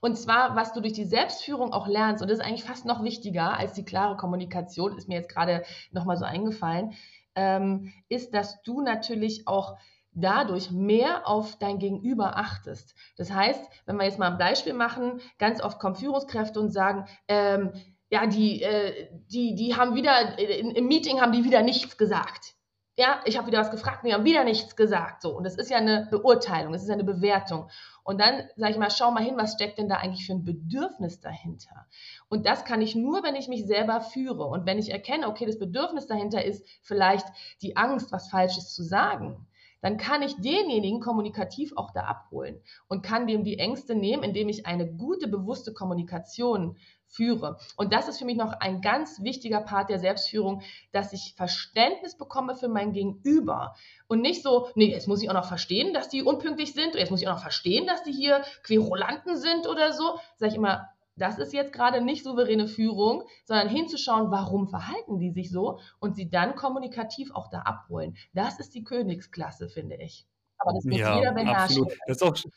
und 0.00 0.16
zwar, 0.16 0.56
was 0.56 0.72
du 0.72 0.80
durch 0.80 0.92
die 0.92 1.04
Selbstführung 1.04 1.72
auch 1.72 1.86
lernst, 1.86 2.22
und 2.22 2.30
das 2.30 2.38
ist 2.38 2.44
eigentlich 2.44 2.64
fast 2.64 2.84
noch 2.84 3.02
wichtiger 3.02 3.56
als 3.56 3.72
die 3.72 3.84
klare 3.84 4.16
Kommunikation, 4.16 4.96
ist 4.96 5.08
mir 5.08 5.16
jetzt 5.16 5.32
gerade 5.32 5.64
nochmal 5.90 6.16
so 6.16 6.24
eingefallen, 6.24 6.92
ähm, 7.34 7.92
ist, 8.08 8.34
dass 8.34 8.62
du 8.62 8.80
natürlich 8.80 9.46
auch 9.46 9.76
dadurch 10.12 10.70
mehr 10.70 11.28
auf 11.28 11.56
dein 11.58 11.78
Gegenüber 11.78 12.36
achtest. 12.36 12.94
Das 13.16 13.32
heißt, 13.32 13.62
wenn 13.86 13.96
wir 13.96 14.04
jetzt 14.04 14.18
mal 14.18 14.32
ein 14.32 14.38
Beispiel 14.38 14.74
machen, 14.74 15.20
ganz 15.38 15.62
oft 15.62 15.78
kommen 15.78 15.94
Führungskräfte 15.94 16.58
und 16.60 16.70
sagen, 16.70 17.06
ähm, 17.28 17.72
ja, 18.10 18.26
die, 18.26 18.62
äh, 18.62 19.08
die, 19.26 19.54
die 19.54 19.76
haben 19.76 19.94
wieder, 19.94 20.38
äh, 20.38 20.60
im 20.60 20.86
Meeting 20.88 21.20
haben 21.20 21.32
die 21.32 21.44
wieder 21.44 21.62
nichts 21.62 21.96
gesagt 21.96 22.57
ja, 22.98 23.20
ich 23.24 23.38
habe 23.38 23.46
wieder 23.46 23.60
was 23.60 23.70
gefragt 23.70 24.02
und 24.02 24.08
die 24.08 24.14
haben 24.14 24.24
wieder 24.24 24.42
nichts 24.42 24.74
gesagt. 24.74 25.22
So, 25.22 25.36
und 25.36 25.44
das 25.44 25.54
ist 25.54 25.70
ja 25.70 25.76
eine 25.76 26.08
Beurteilung, 26.10 26.72
das 26.72 26.82
ist 26.82 26.90
eine 26.90 27.04
Bewertung. 27.04 27.70
Und 28.02 28.20
dann 28.20 28.42
sage 28.56 28.72
ich 28.72 28.78
mal, 28.78 28.90
schau 28.90 29.12
mal 29.12 29.22
hin, 29.22 29.36
was 29.36 29.52
steckt 29.52 29.78
denn 29.78 29.88
da 29.88 29.96
eigentlich 29.96 30.26
für 30.26 30.32
ein 30.32 30.44
Bedürfnis 30.44 31.20
dahinter? 31.20 31.86
Und 32.28 32.44
das 32.44 32.64
kann 32.64 32.82
ich 32.82 32.96
nur, 32.96 33.22
wenn 33.22 33.36
ich 33.36 33.46
mich 33.46 33.66
selber 33.66 34.00
führe 34.00 34.46
und 34.46 34.66
wenn 34.66 34.80
ich 34.80 34.90
erkenne, 34.90 35.28
okay, 35.28 35.46
das 35.46 35.60
Bedürfnis 35.60 36.08
dahinter 36.08 36.44
ist 36.44 36.66
vielleicht 36.82 37.26
die 37.62 37.76
Angst, 37.76 38.10
was 38.10 38.30
Falsches 38.30 38.74
zu 38.74 38.82
sagen. 38.82 39.46
Dann 39.80 39.96
kann 39.96 40.22
ich 40.22 40.34
denjenigen 40.40 40.98
kommunikativ 40.98 41.72
auch 41.76 41.92
da 41.92 42.00
abholen 42.00 42.60
und 42.88 43.02
kann 43.02 43.28
dem 43.28 43.44
die 43.44 43.60
Ängste 43.60 43.94
nehmen, 43.94 44.24
indem 44.24 44.48
ich 44.48 44.66
eine 44.66 44.92
gute, 44.92 45.28
bewusste 45.28 45.72
Kommunikation 45.72 46.76
führe. 47.08 47.58
Und 47.76 47.92
das 47.92 48.08
ist 48.08 48.18
für 48.18 48.24
mich 48.24 48.36
noch 48.36 48.52
ein 48.52 48.80
ganz 48.80 49.22
wichtiger 49.22 49.60
Part 49.60 49.90
der 49.90 49.98
Selbstführung, 49.98 50.62
dass 50.92 51.12
ich 51.12 51.34
Verständnis 51.36 52.16
bekomme 52.16 52.54
für 52.54 52.68
mein 52.68 52.92
Gegenüber. 52.92 53.74
Und 54.06 54.20
nicht 54.20 54.42
so, 54.42 54.68
nee, 54.74 54.90
jetzt 54.90 55.08
muss 55.08 55.22
ich 55.22 55.30
auch 55.30 55.34
noch 55.34 55.48
verstehen, 55.48 55.94
dass 55.94 56.08
die 56.08 56.22
unpünktlich 56.22 56.74
sind, 56.74 56.90
oder 56.90 57.00
jetzt 57.00 57.10
muss 57.10 57.20
ich 57.20 57.28
auch 57.28 57.34
noch 57.34 57.42
verstehen, 57.42 57.86
dass 57.86 58.02
die 58.02 58.12
hier 58.12 58.42
Querulanten 58.62 59.36
sind 59.36 59.66
oder 59.66 59.92
so. 59.92 60.18
Sage 60.36 60.52
ich 60.52 60.56
immer, 60.56 60.88
das 61.16 61.38
ist 61.38 61.52
jetzt 61.52 61.72
gerade 61.72 62.00
nicht 62.00 62.24
souveräne 62.24 62.68
Führung, 62.68 63.24
sondern 63.44 63.68
hinzuschauen, 63.68 64.30
warum 64.30 64.68
verhalten 64.68 65.18
die 65.18 65.30
sich 65.30 65.50
so 65.50 65.80
und 65.98 66.14
sie 66.14 66.30
dann 66.30 66.54
kommunikativ 66.54 67.34
auch 67.34 67.48
da 67.50 67.60
abholen. 67.60 68.16
Das 68.34 68.60
ist 68.60 68.74
die 68.74 68.84
Königsklasse, 68.84 69.68
finde 69.68 69.96
ich. 69.96 70.26
Aber 70.58 70.72
das 70.72 70.84
muss 70.84 70.98
ja, 70.98 71.18
jeder 71.18 71.32
beherrschen. 71.32 71.84
Absolut. 71.84 71.92
Das 72.06 72.16
ist 72.16 72.22
auch 72.22 72.52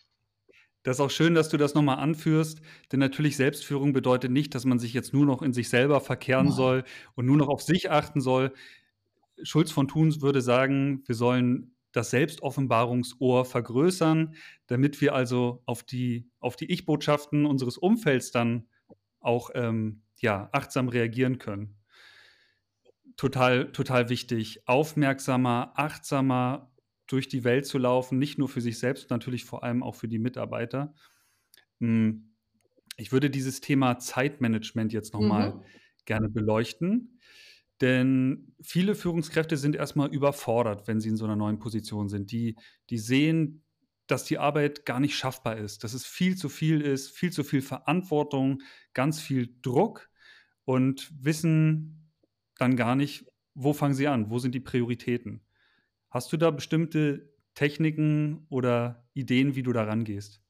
das 0.83 0.97
ist 0.97 1.01
auch 1.01 1.11
schön, 1.11 1.35
dass 1.35 1.49
du 1.49 1.57
das 1.57 1.73
nochmal 1.75 1.99
anführst, 1.99 2.61
denn 2.91 2.99
natürlich 2.99 3.37
Selbstführung 3.37 3.93
bedeutet 3.93 4.31
nicht, 4.31 4.55
dass 4.55 4.65
man 4.65 4.79
sich 4.79 4.93
jetzt 4.93 5.13
nur 5.13 5.25
noch 5.25 5.41
in 5.41 5.53
sich 5.53 5.69
selber 5.69 6.01
verkehren 6.01 6.47
ja. 6.47 6.53
soll 6.53 6.83
und 7.15 7.25
nur 7.25 7.37
noch 7.37 7.49
auf 7.49 7.61
sich 7.61 7.91
achten 7.91 8.21
soll. 8.21 8.53
Schulz 9.43 9.71
von 9.71 9.87
Thun 9.87 10.21
würde 10.21 10.41
sagen, 10.41 11.03
wir 11.05 11.15
sollen 11.15 11.75
das 11.91 12.09
Selbstoffenbarungsohr 12.09 13.45
vergrößern, 13.45 14.35
damit 14.67 15.01
wir 15.01 15.13
also 15.13 15.61
auf 15.65 15.83
die, 15.83 16.29
auf 16.39 16.55
die 16.55 16.71
Ich-Botschaften 16.71 17.45
unseres 17.45 17.77
Umfelds 17.77 18.31
dann 18.31 18.67
auch 19.19 19.49
ähm, 19.53 20.01
ja, 20.17 20.49
achtsam 20.51 20.87
reagieren 20.87 21.37
können. 21.37 21.75
Total, 23.17 23.71
total 23.71 24.09
wichtig. 24.09 24.67
Aufmerksamer, 24.67 25.73
achtsamer 25.75 26.70
durch 27.11 27.27
die 27.27 27.43
Welt 27.43 27.65
zu 27.65 27.77
laufen, 27.77 28.17
nicht 28.17 28.37
nur 28.37 28.49
für 28.49 28.61
sich 28.61 28.79
selbst, 28.79 29.09
natürlich 29.09 29.45
vor 29.45 29.63
allem 29.63 29.83
auch 29.83 29.95
für 29.95 30.07
die 30.07 30.19
Mitarbeiter. 30.19 30.93
Hm, 31.79 32.35
ich 32.97 33.11
würde 33.11 33.29
dieses 33.29 33.61
Thema 33.61 33.99
Zeitmanagement 33.99 34.93
jetzt 34.93 35.13
nochmal 35.13 35.55
mhm. 35.55 35.61
gerne 36.05 36.29
beleuchten, 36.29 37.19
denn 37.81 38.53
viele 38.61 38.93
Führungskräfte 38.93 39.57
sind 39.57 39.75
erstmal 39.75 40.13
überfordert, 40.13 40.87
wenn 40.87 40.99
sie 40.99 41.09
in 41.09 41.17
so 41.17 41.25
einer 41.25 41.35
neuen 41.35 41.57
Position 41.57 42.09
sind. 42.09 42.31
Die, 42.31 42.55
die 42.91 42.99
sehen, 42.99 43.63
dass 44.05 44.23
die 44.23 44.37
Arbeit 44.37 44.85
gar 44.85 44.99
nicht 44.99 45.15
schaffbar 45.15 45.57
ist, 45.57 45.83
dass 45.83 45.93
es 45.93 46.05
viel 46.05 46.35
zu 46.35 46.47
viel 46.47 46.81
ist, 46.81 47.09
viel 47.09 47.31
zu 47.31 47.43
viel 47.43 47.61
Verantwortung, 47.61 48.61
ganz 48.93 49.19
viel 49.19 49.55
Druck 49.61 50.09
und 50.65 51.11
wissen 51.19 52.11
dann 52.57 52.75
gar 52.75 52.95
nicht, 52.95 53.25
wo 53.55 53.73
fangen 53.73 53.95
sie 53.95 54.07
an, 54.07 54.29
wo 54.29 54.37
sind 54.37 54.53
die 54.53 54.59
Prioritäten. 54.59 55.41
Hast 56.11 56.31
du 56.33 56.37
da 56.37 56.51
bestimmte 56.51 57.29
Techniken 57.55 58.45
oder 58.49 59.05
Ideen, 59.13 59.55
wie 59.55 59.63
du 59.63 59.71
da 59.71 59.83
rangehst? 59.83 60.41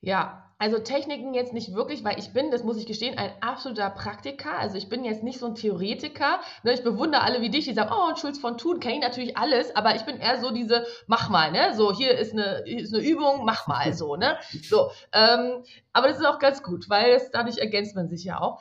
Ja, 0.00 0.52
also 0.58 0.78
Techniken 0.78 1.34
jetzt 1.34 1.52
nicht 1.52 1.74
wirklich, 1.74 2.02
weil 2.02 2.18
ich 2.18 2.32
bin, 2.32 2.50
das 2.50 2.64
muss 2.64 2.76
ich 2.76 2.86
gestehen, 2.86 3.18
ein 3.18 3.30
absoluter 3.40 3.90
Praktiker. 3.90 4.58
Also 4.58 4.76
ich 4.78 4.88
bin 4.88 5.04
jetzt 5.04 5.22
nicht 5.22 5.38
so 5.38 5.46
ein 5.46 5.54
Theoretiker. 5.54 6.40
Ne? 6.64 6.72
Ich 6.72 6.82
bewundere 6.82 7.22
alle 7.22 7.40
wie 7.40 7.50
dich, 7.50 7.66
die 7.66 7.74
sagen, 7.74 7.90
oh, 7.92 8.08
und 8.08 8.18
Schulz 8.18 8.38
von 8.38 8.58
Thun, 8.58 8.80
kenne 8.80 8.96
ich 8.96 9.00
natürlich 9.00 9.36
alles, 9.36 9.74
aber 9.76 9.94
ich 9.94 10.02
bin 10.02 10.16
eher 10.16 10.40
so 10.40 10.50
diese, 10.50 10.86
mach 11.06 11.28
mal, 11.28 11.52
ne? 11.52 11.74
So, 11.74 11.92
hier 11.92 12.16
ist 12.18 12.32
eine, 12.32 12.62
hier 12.66 12.80
ist 12.80 12.94
eine 12.94 13.04
Übung, 13.04 13.44
mach 13.44 13.66
mal 13.66 13.92
so, 13.92 14.16
ne? 14.16 14.38
So, 14.62 14.90
ähm, 15.12 15.62
aber 15.92 16.08
das 16.08 16.18
ist 16.18 16.26
auch 16.26 16.38
ganz 16.38 16.62
gut, 16.62 16.88
weil 16.88 17.12
das, 17.12 17.30
dadurch 17.30 17.58
ergänzt 17.58 17.94
man 17.94 18.08
sich 18.08 18.24
ja 18.24 18.40
auch. 18.40 18.60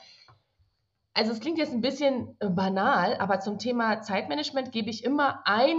Also 1.13 1.31
es 1.31 1.39
klingt 1.39 1.57
jetzt 1.57 1.71
ein 1.71 1.81
bisschen 1.81 2.37
banal, 2.39 3.15
aber 3.17 3.39
zum 3.39 3.57
Thema 3.57 4.01
Zeitmanagement 4.01 4.73
gebe 4.73 4.89
ich 4.89 5.03
immer 5.05 5.41
ein 5.45 5.77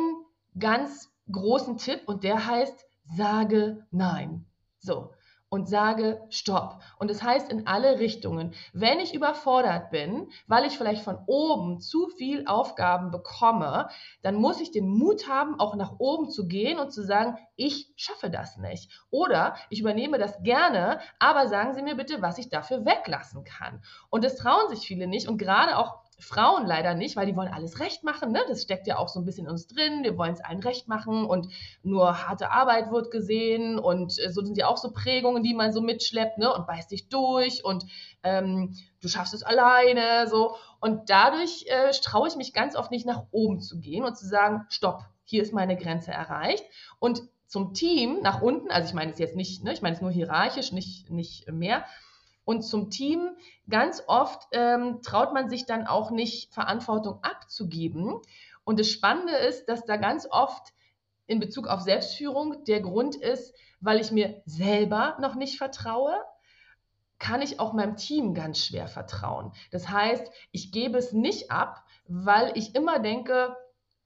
ganz 0.58 1.10
großen 1.30 1.76
Tipp 1.78 2.02
und 2.06 2.24
der 2.24 2.46
heißt, 2.46 2.86
sage 3.04 3.86
nein. 3.90 4.46
So. 4.78 5.12
Und 5.48 5.68
sage 5.68 6.20
Stopp. 6.28 6.80
Und 6.98 7.08
das 7.08 7.22
heißt 7.22 7.52
in 7.52 7.68
alle 7.68 8.00
Richtungen. 8.00 8.52
Wenn 8.72 8.98
ich 8.98 9.14
überfordert 9.14 9.90
bin, 9.90 10.28
weil 10.48 10.64
ich 10.64 10.76
vielleicht 10.76 11.04
von 11.04 11.18
oben 11.26 11.78
zu 11.78 12.08
viel 12.08 12.48
Aufgaben 12.48 13.12
bekomme, 13.12 13.88
dann 14.22 14.34
muss 14.34 14.60
ich 14.60 14.72
den 14.72 14.88
Mut 14.88 15.28
haben, 15.28 15.60
auch 15.60 15.76
nach 15.76 15.94
oben 15.98 16.30
zu 16.30 16.48
gehen 16.48 16.80
und 16.80 16.92
zu 16.92 17.04
sagen, 17.04 17.38
ich 17.54 17.92
schaffe 17.94 18.28
das 18.28 18.56
nicht. 18.56 18.90
Oder 19.10 19.54
ich 19.70 19.80
übernehme 19.80 20.18
das 20.18 20.42
gerne, 20.42 20.98
aber 21.20 21.46
sagen 21.46 21.74
Sie 21.74 21.82
mir 21.82 21.94
bitte, 21.94 22.20
was 22.22 22.38
ich 22.38 22.48
dafür 22.48 22.84
weglassen 22.84 23.44
kann. 23.44 23.82
Und 24.10 24.24
das 24.24 24.36
trauen 24.36 24.68
sich 24.68 24.84
viele 24.84 25.06
nicht. 25.06 25.28
Und 25.28 25.38
gerade 25.38 25.78
auch 25.78 26.05
Frauen 26.18 26.66
leider 26.66 26.94
nicht, 26.94 27.14
weil 27.16 27.26
die 27.26 27.36
wollen 27.36 27.52
alles 27.52 27.78
recht 27.78 28.02
machen. 28.02 28.32
Ne? 28.32 28.40
Das 28.48 28.62
steckt 28.62 28.86
ja 28.86 28.96
auch 28.96 29.08
so 29.08 29.20
ein 29.20 29.26
bisschen 29.26 29.46
in 29.46 29.52
uns 29.52 29.66
drin. 29.66 30.02
Wir 30.02 30.16
wollen 30.16 30.32
es 30.32 30.40
allen 30.40 30.60
recht 30.60 30.88
machen 30.88 31.26
und 31.26 31.48
nur 31.82 32.26
harte 32.26 32.50
Arbeit 32.50 32.90
wird 32.90 33.10
gesehen 33.10 33.78
und 33.78 34.18
äh, 34.18 34.32
so 34.32 34.42
sind 34.42 34.56
ja 34.56 34.68
auch 34.68 34.78
so 34.78 34.92
Prägungen, 34.92 35.42
die 35.42 35.54
man 35.54 35.72
so 35.72 35.82
mitschleppt 35.82 36.38
ne? 36.38 36.52
und 36.52 36.66
beißt 36.66 36.90
dich 36.90 37.08
durch 37.08 37.64
und 37.64 37.84
ähm, 38.22 38.74
du 39.00 39.08
schaffst 39.08 39.34
es 39.34 39.42
alleine 39.42 40.26
so. 40.28 40.56
Und 40.80 41.10
dadurch 41.10 41.66
äh, 41.68 41.90
traue 42.02 42.28
ich 42.28 42.36
mich 42.36 42.54
ganz 42.54 42.76
oft 42.76 42.90
nicht 42.90 43.06
nach 43.06 43.24
oben 43.30 43.60
zu 43.60 43.78
gehen 43.78 44.04
und 44.04 44.16
zu 44.16 44.26
sagen, 44.26 44.64
stopp, 44.68 45.02
hier 45.24 45.42
ist 45.42 45.52
meine 45.52 45.76
Grenze 45.76 46.12
erreicht. 46.12 46.64
Und 46.98 47.22
zum 47.46 47.74
Team 47.74 48.20
nach 48.22 48.40
unten, 48.42 48.70
also 48.70 48.88
ich 48.88 48.94
meine 48.94 49.12
es 49.12 49.18
jetzt 49.18 49.36
nicht, 49.36 49.62
ne? 49.64 49.72
ich 49.72 49.82
meine 49.82 49.94
es 49.94 50.02
nur 50.02 50.10
hierarchisch, 50.10 50.72
nicht, 50.72 51.10
nicht 51.10 51.50
mehr 51.50 51.84
Und 52.46 52.62
zum 52.62 52.90
Team, 52.90 53.36
ganz 53.68 54.04
oft 54.06 54.46
ähm, 54.52 55.02
traut 55.02 55.34
man 55.34 55.48
sich 55.50 55.66
dann 55.66 55.84
auch 55.86 56.12
nicht, 56.12 56.54
Verantwortung 56.54 57.18
abzugeben. 57.22 58.20
Und 58.62 58.78
das 58.78 58.88
Spannende 58.88 59.34
ist, 59.34 59.66
dass 59.68 59.84
da 59.84 59.96
ganz 59.96 60.28
oft 60.30 60.72
in 61.26 61.40
Bezug 61.40 61.66
auf 61.66 61.80
Selbstführung 61.80 62.64
der 62.64 62.80
Grund 62.80 63.16
ist, 63.16 63.52
weil 63.80 64.00
ich 64.00 64.12
mir 64.12 64.42
selber 64.46 65.16
noch 65.20 65.34
nicht 65.34 65.58
vertraue, 65.58 66.14
kann 67.18 67.42
ich 67.42 67.58
auch 67.58 67.72
meinem 67.72 67.96
Team 67.96 68.32
ganz 68.32 68.64
schwer 68.64 68.86
vertrauen. 68.86 69.52
Das 69.72 69.88
heißt, 69.88 70.30
ich 70.52 70.70
gebe 70.70 70.98
es 70.98 71.12
nicht 71.12 71.50
ab, 71.50 71.82
weil 72.06 72.56
ich 72.56 72.76
immer 72.76 73.00
denke, 73.00 73.56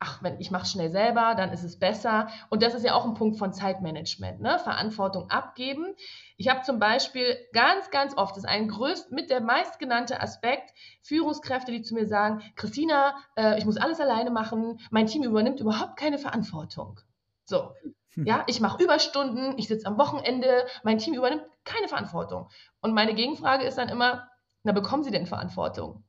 ach, 0.00 0.22
wenn 0.22 0.40
ich 0.40 0.50
mache 0.50 0.62
es 0.62 0.72
schnell 0.72 0.90
selber, 0.90 1.34
dann 1.36 1.52
ist 1.52 1.62
es 1.62 1.78
besser. 1.78 2.28
Und 2.48 2.62
das 2.62 2.74
ist 2.74 2.84
ja 2.84 2.94
auch 2.94 3.04
ein 3.04 3.14
Punkt 3.14 3.38
von 3.38 3.52
Zeitmanagement, 3.52 4.40
ne? 4.40 4.58
Verantwortung 4.58 5.30
abgeben. 5.30 5.94
Ich 6.38 6.48
habe 6.48 6.62
zum 6.62 6.78
Beispiel 6.78 7.36
ganz, 7.52 7.90
ganz 7.90 8.16
oft, 8.16 8.34
das 8.34 8.44
ist 8.44 8.48
ein 8.48 8.68
größt, 8.68 9.12
mit 9.12 9.28
der 9.28 9.42
meistgenannte 9.42 10.20
Aspekt, 10.20 10.72
Führungskräfte, 11.02 11.70
die 11.70 11.82
zu 11.82 11.94
mir 11.94 12.06
sagen, 12.06 12.42
Christina, 12.56 13.14
äh, 13.36 13.58
ich 13.58 13.66
muss 13.66 13.76
alles 13.76 14.00
alleine 14.00 14.30
machen, 14.30 14.80
mein 14.90 15.06
Team 15.06 15.22
übernimmt 15.22 15.60
überhaupt 15.60 15.98
keine 15.98 16.18
Verantwortung. 16.18 17.00
So, 17.44 17.74
hm. 18.14 18.24
ja, 18.24 18.42
ich 18.46 18.60
mache 18.60 18.82
Überstunden, 18.82 19.58
ich 19.58 19.68
sitze 19.68 19.86
am 19.86 19.98
Wochenende, 19.98 20.66
mein 20.82 20.96
Team 20.96 21.12
übernimmt 21.12 21.44
keine 21.64 21.88
Verantwortung. 21.88 22.48
Und 22.80 22.94
meine 22.94 23.14
Gegenfrage 23.14 23.66
ist 23.66 23.76
dann 23.76 23.90
immer, 23.90 24.30
na, 24.62 24.72
bekommen 24.72 25.04
Sie 25.04 25.10
denn 25.10 25.26
Verantwortung? 25.26 26.04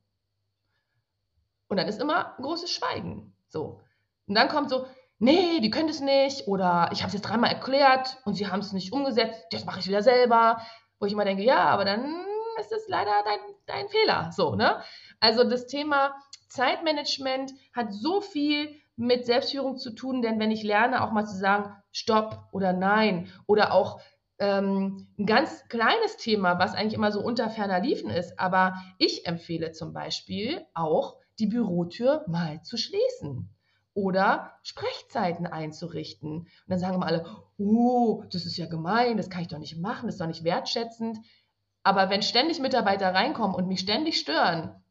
Und 1.67 1.77
dann 1.77 1.88
ist 1.88 2.01
immer 2.01 2.36
großes 2.38 2.71
Schweigen. 2.71 3.34
So. 3.51 3.81
Und 4.27 4.35
dann 4.35 4.47
kommt 4.47 4.69
so, 4.69 4.85
nee, 5.19 5.59
die 5.59 5.69
können 5.69 5.89
es 5.89 5.99
nicht 5.99 6.47
oder 6.47 6.89
ich 6.91 7.01
habe 7.01 7.07
es 7.07 7.13
jetzt 7.13 7.23
dreimal 7.23 7.51
erklärt 7.51 8.17
und 8.25 8.33
sie 8.33 8.47
haben 8.47 8.61
es 8.61 8.73
nicht 8.73 8.93
umgesetzt, 8.93 9.45
das 9.51 9.65
mache 9.65 9.79
ich 9.79 9.87
wieder 9.87 10.01
selber. 10.01 10.61
Wo 10.99 11.05
ich 11.05 11.13
immer 11.13 11.25
denke, 11.25 11.43
ja, 11.43 11.65
aber 11.65 11.83
dann 11.83 12.25
ist 12.59 12.71
es 12.71 12.87
leider 12.87 13.11
dein, 13.25 13.39
dein 13.65 13.89
Fehler. 13.89 14.31
So, 14.31 14.55
ne? 14.55 14.81
Also 15.19 15.43
das 15.43 15.67
Thema 15.67 16.15
Zeitmanagement 16.47 17.53
hat 17.73 17.91
so 17.91 18.21
viel 18.21 18.75
mit 18.95 19.25
Selbstführung 19.25 19.77
zu 19.77 19.91
tun, 19.91 20.21
denn 20.21 20.39
wenn 20.39 20.51
ich 20.51 20.63
lerne, 20.63 21.03
auch 21.03 21.11
mal 21.11 21.25
zu 21.25 21.37
sagen, 21.37 21.75
stopp 21.91 22.49
oder 22.51 22.71
nein 22.71 23.31
oder 23.47 23.73
auch 23.73 23.99
ähm, 24.37 25.07
ein 25.17 25.25
ganz 25.25 25.67
kleines 25.69 26.17
Thema, 26.17 26.59
was 26.59 26.75
eigentlich 26.75 26.93
immer 26.93 27.11
so 27.11 27.21
unter 27.21 27.49
ferner 27.49 27.79
Liefen 27.79 28.09
ist, 28.09 28.39
aber 28.39 28.75
ich 28.97 29.25
empfehle 29.25 29.71
zum 29.71 29.93
Beispiel 29.93 30.65
auch, 30.73 31.20
die 31.39 31.48
Bürotür 31.48 32.24
mal 32.28 32.62
zu 32.62 32.78
schließen 32.78 33.50
oder 33.94 34.54
Sprechzeiten 34.63 35.48
einzurichten. 35.48 36.39
Und 36.41 36.50
dann 36.67 36.80
sagen 36.80 36.96
immer 36.96 37.08
alle, 37.08 37.26
oh, 37.58 38.24
das 38.32 38.46
ist 38.46 38.58
ja 38.58 38.67
gemein, 38.67 39.17
das 39.17 39.30
kann 39.30 39.41
ich 39.41 39.48
doch 39.48 39.60
nicht 39.60 39.78
machen, 39.78 40.08
das 40.08 40.15
ist 40.15 40.22
doch 40.22 40.28
nicht 40.28 40.44
wertschätzend. 40.44 41.17
Aber 41.84 42.10
wenn 42.10 42.22
ständig 42.22 42.60
Mitarbeiter 42.60 43.13
reinkommen 43.13 43.56
und 43.56 43.67
mich 43.67 43.80
ständig 43.80 44.20
stören, 44.20 44.82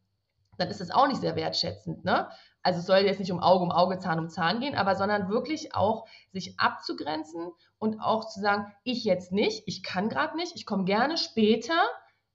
dann 0.57 0.69
ist 0.69 0.81
das 0.81 0.91
auch 0.91 1.07
nicht 1.07 1.21
sehr 1.21 1.35
wertschätzend. 1.35 2.05
Ne? 2.05 2.29
Also 2.61 2.79
es 2.79 2.85
soll 2.85 2.99
jetzt 2.99 3.19
nicht 3.19 3.31
um 3.31 3.39
Auge 3.39 3.63
um 3.63 3.71
Auge, 3.71 3.97
Zahn 3.97 4.19
um 4.19 4.29
Zahn 4.29 4.59
gehen, 4.59 4.75
aber 4.75 4.95
sondern 4.95 5.29
wirklich 5.29 5.73
auch 5.73 6.07
sich 6.31 6.59
abzugrenzen 6.59 7.51
und 7.79 7.99
auch 7.99 8.27
zu 8.27 8.39
sagen, 8.39 8.71
ich 8.83 9.03
jetzt 9.03 9.31
nicht, 9.31 9.63
ich 9.65 9.81
kann 9.81 10.09
gerade 10.09 10.37
nicht, 10.37 10.55
ich 10.55 10.65
komme 10.65 10.83
gerne 10.83 11.17
später 11.17 11.79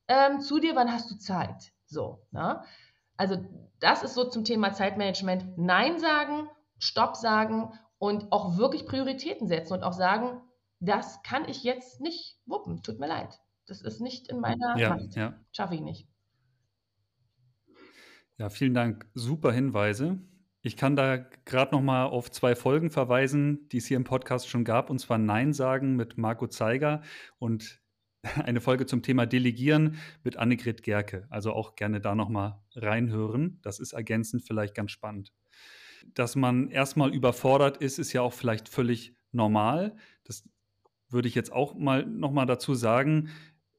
ähm, 0.09 0.41
zu 0.41 0.59
dir, 0.59 0.75
wann 0.75 0.93
hast 0.93 1.11
du 1.11 1.17
Zeit? 1.17 1.73
So, 1.87 2.27
ne? 2.33 2.63
Also 3.17 3.37
das 3.81 4.03
ist 4.03 4.15
so 4.15 4.25
zum 4.25 4.45
Thema 4.45 4.73
Zeitmanagement. 4.73 5.59
Nein 5.59 5.99
sagen, 5.99 6.49
Stopp 6.79 7.17
sagen 7.17 7.73
und 7.99 8.33
auch 8.33 8.57
wirklich 8.59 8.87
Prioritäten 8.87 9.49
setzen 9.49 9.75
und 9.75 9.83
auch 9.83 9.93
sagen, 9.93 10.41
das 10.81 11.23
kann 11.23 11.49
ich 11.49 11.65
jetzt 11.65 12.01
nicht 12.01 12.39
wuppen. 12.47 12.83
Tut 12.83 12.99
mir 12.99 13.09
leid. 13.09 13.39
Das 13.67 13.83
ist 13.83 14.01
nicht 14.01 14.29
in 14.29 14.41
meiner 14.41 14.77
ja, 14.77 14.91
Macht. 14.91 15.17
Ja. 15.17 15.35
Schaffe 15.53 15.75
ich 15.75 15.81
nicht. 15.81 16.09
Ja, 18.39 18.51
vielen 18.51 18.75
Dank. 18.75 19.09
Super 19.15 19.51
Hinweise. 19.51 20.19
Ich 20.61 20.77
kann 20.77 20.97
da 20.97 21.17
gerade 21.45 21.75
noch 21.75 21.81
mal 21.81 22.07
auf 22.07 22.31
zwei 22.31 22.55
Folgen 22.55 22.91
verweisen, 22.91 23.69
die 23.71 23.79
es 23.79 23.87
hier 23.87 23.97
im 23.97 24.05
Podcast 24.05 24.49
schon 24.49 24.65
gab, 24.65 24.91
und 24.91 24.99
zwar 24.99 25.17
Nein 25.17 25.53
sagen 25.53 25.97
mit 25.97 26.19
Marco 26.19 26.49
Zeiger 26.49 27.03
und 27.39 27.81
eine 28.45 28.61
Folge 28.61 28.87
zum 28.87 29.03
Thema 29.03 29.27
Delegieren 29.27 29.97
mit 30.25 30.37
Annegret 30.37 30.83
Gerke. 30.83 31.27
Also 31.31 31.53
auch 31.53 31.77
gerne 31.77 32.01
da 32.01 32.15
noch 32.15 32.29
mal 32.29 32.63
reinhören. 32.75 33.59
Das 33.63 33.79
ist 33.81 33.93
ergänzend 33.93 34.43
vielleicht 34.43 34.75
ganz 34.75 34.91
spannend. 34.91 35.33
Dass 36.15 36.37
man 36.37 36.69
erstmal 36.71 37.15
überfordert 37.15 37.79
ist, 37.79 37.99
ist 37.99 38.13
ja 38.13 38.23
auch 38.23 38.33
vielleicht 38.33 38.69
völlig 38.69 39.15
normal. 39.33 39.97
Das 40.25 40.49
würde 41.09 41.29
ich 41.29 41.35
jetzt 41.35 41.53
auch 41.53 41.75
mal 41.75 42.07
noch 42.07 42.33
mal 42.33 42.47
dazu 42.47 42.75
sagen 42.75 43.31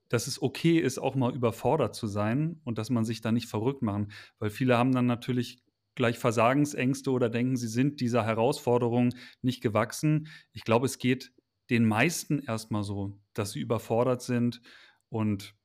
dass 0.09 0.27
es 0.27 0.41
okay 0.41 0.79
ist, 0.79 0.99
auch 0.99 1.15
mal 1.15 1.35
überfordert 1.35 1.95
zu 1.95 2.07
sein 2.07 2.59
und 2.63 2.77
dass 2.77 2.89
man 2.89 3.05
sich 3.05 3.21
da 3.21 3.31
nicht 3.31 3.47
verrückt 3.47 3.81
machen. 3.81 4.11
Weil 4.39 4.49
viele 4.49 4.77
haben 4.77 4.93
dann 4.93 5.05
natürlich 5.05 5.59
gleich 5.95 6.19
Versagensängste 6.19 7.11
oder 7.11 7.29
denken, 7.29 7.57
sie 7.57 7.67
sind 7.67 7.99
dieser 7.99 8.23
Herausforderung 8.23 9.13
nicht 9.41 9.61
gewachsen. 9.61 10.27
Ich 10.53 10.63
glaube, 10.63 10.85
es 10.85 10.99
geht 10.99 11.33
den 11.69 11.85
meisten 11.85 12.39
erstmal 12.39 12.83
so, 12.83 13.19
dass 13.37 13.51
sie 13.51 13.59
überfordert 13.59 14.21
sind 14.21 14.61
und 15.09 15.55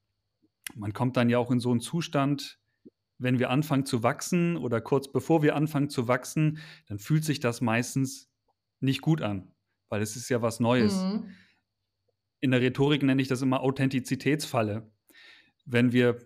man 0.74 0.92
kommt 0.92 1.16
dann 1.16 1.28
ja 1.28 1.38
auch 1.38 1.50
in 1.50 1.60
so 1.60 1.70
einen 1.70 1.80
Zustand, 1.80 2.58
wenn 3.18 3.38
wir 3.38 3.50
anfangen 3.50 3.86
zu 3.86 4.02
wachsen 4.02 4.56
oder 4.56 4.80
kurz 4.80 5.10
bevor 5.10 5.42
wir 5.42 5.54
anfangen 5.54 5.90
zu 5.90 6.08
wachsen, 6.08 6.58
dann 6.86 6.98
fühlt 6.98 7.24
sich 7.24 7.40
das 7.40 7.60
meistens 7.60 8.30
nicht 8.80 9.00
gut 9.00 9.22
an, 9.22 9.52
weil 9.88 10.02
es 10.02 10.16
ist 10.16 10.28
ja 10.28 10.42
was 10.42 10.60
Neues. 10.60 11.02
Mhm 11.02 11.32
in 12.42 12.50
der 12.50 12.60
Rhetorik 12.60 13.02
nenne 13.02 13.22
ich 13.22 13.28
das 13.28 13.40
immer 13.40 13.60
Authentizitätsfalle. 13.62 14.90
Wenn 15.64 15.92
wir 15.92 16.18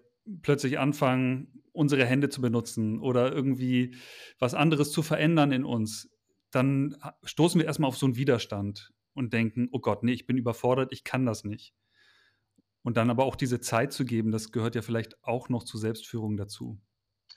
plötzlich 0.43 0.79
anfangen, 0.79 1.63
unsere 1.73 2.07
Hände 2.07 2.31
zu 2.31 2.41
benutzen 2.41 3.01
oder 3.01 3.33
irgendwie 3.33 3.95
was 4.39 4.55
anderes 4.55 4.91
zu 4.93 5.03
verändern 5.03 5.53
in 5.53 5.65
uns, 5.65 6.11
dann 6.51 6.97
stoßen 7.23 7.61
wir 7.61 7.67
erstmal 7.67 7.89
auf 7.89 7.99
so 7.99 8.07
einen 8.07 8.17
Widerstand 8.17 8.95
und 9.17 9.33
denken, 9.33 9.69
oh 9.73 9.81
Gott, 9.81 10.03
nee, 10.03 10.13
ich 10.13 10.27
bin 10.27 10.37
überfordert, 10.37 10.93
ich 10.93 11.05
kann 11.05 11.27
das 11.27 11.45
nicht. 11.45 11.75
Und 12.83 12.97
dann 12.97 13.11
aber 13.11 13.25
auch 13.25 13.37
diese 13.37 13.61
Zeit 13.61 13.93
zu 13.93 14.05
geben, 14.05 14.31
das 14.31 14.53
gehört 14.53 14.77
ja 14.77 14.83
vielleicht 14.83 15.23
auch 15.25 15.49
noch 15.49 15.65
zur 15.65 15.81
Selbstführung 15.81 16.37
dazu. 16.37 16.79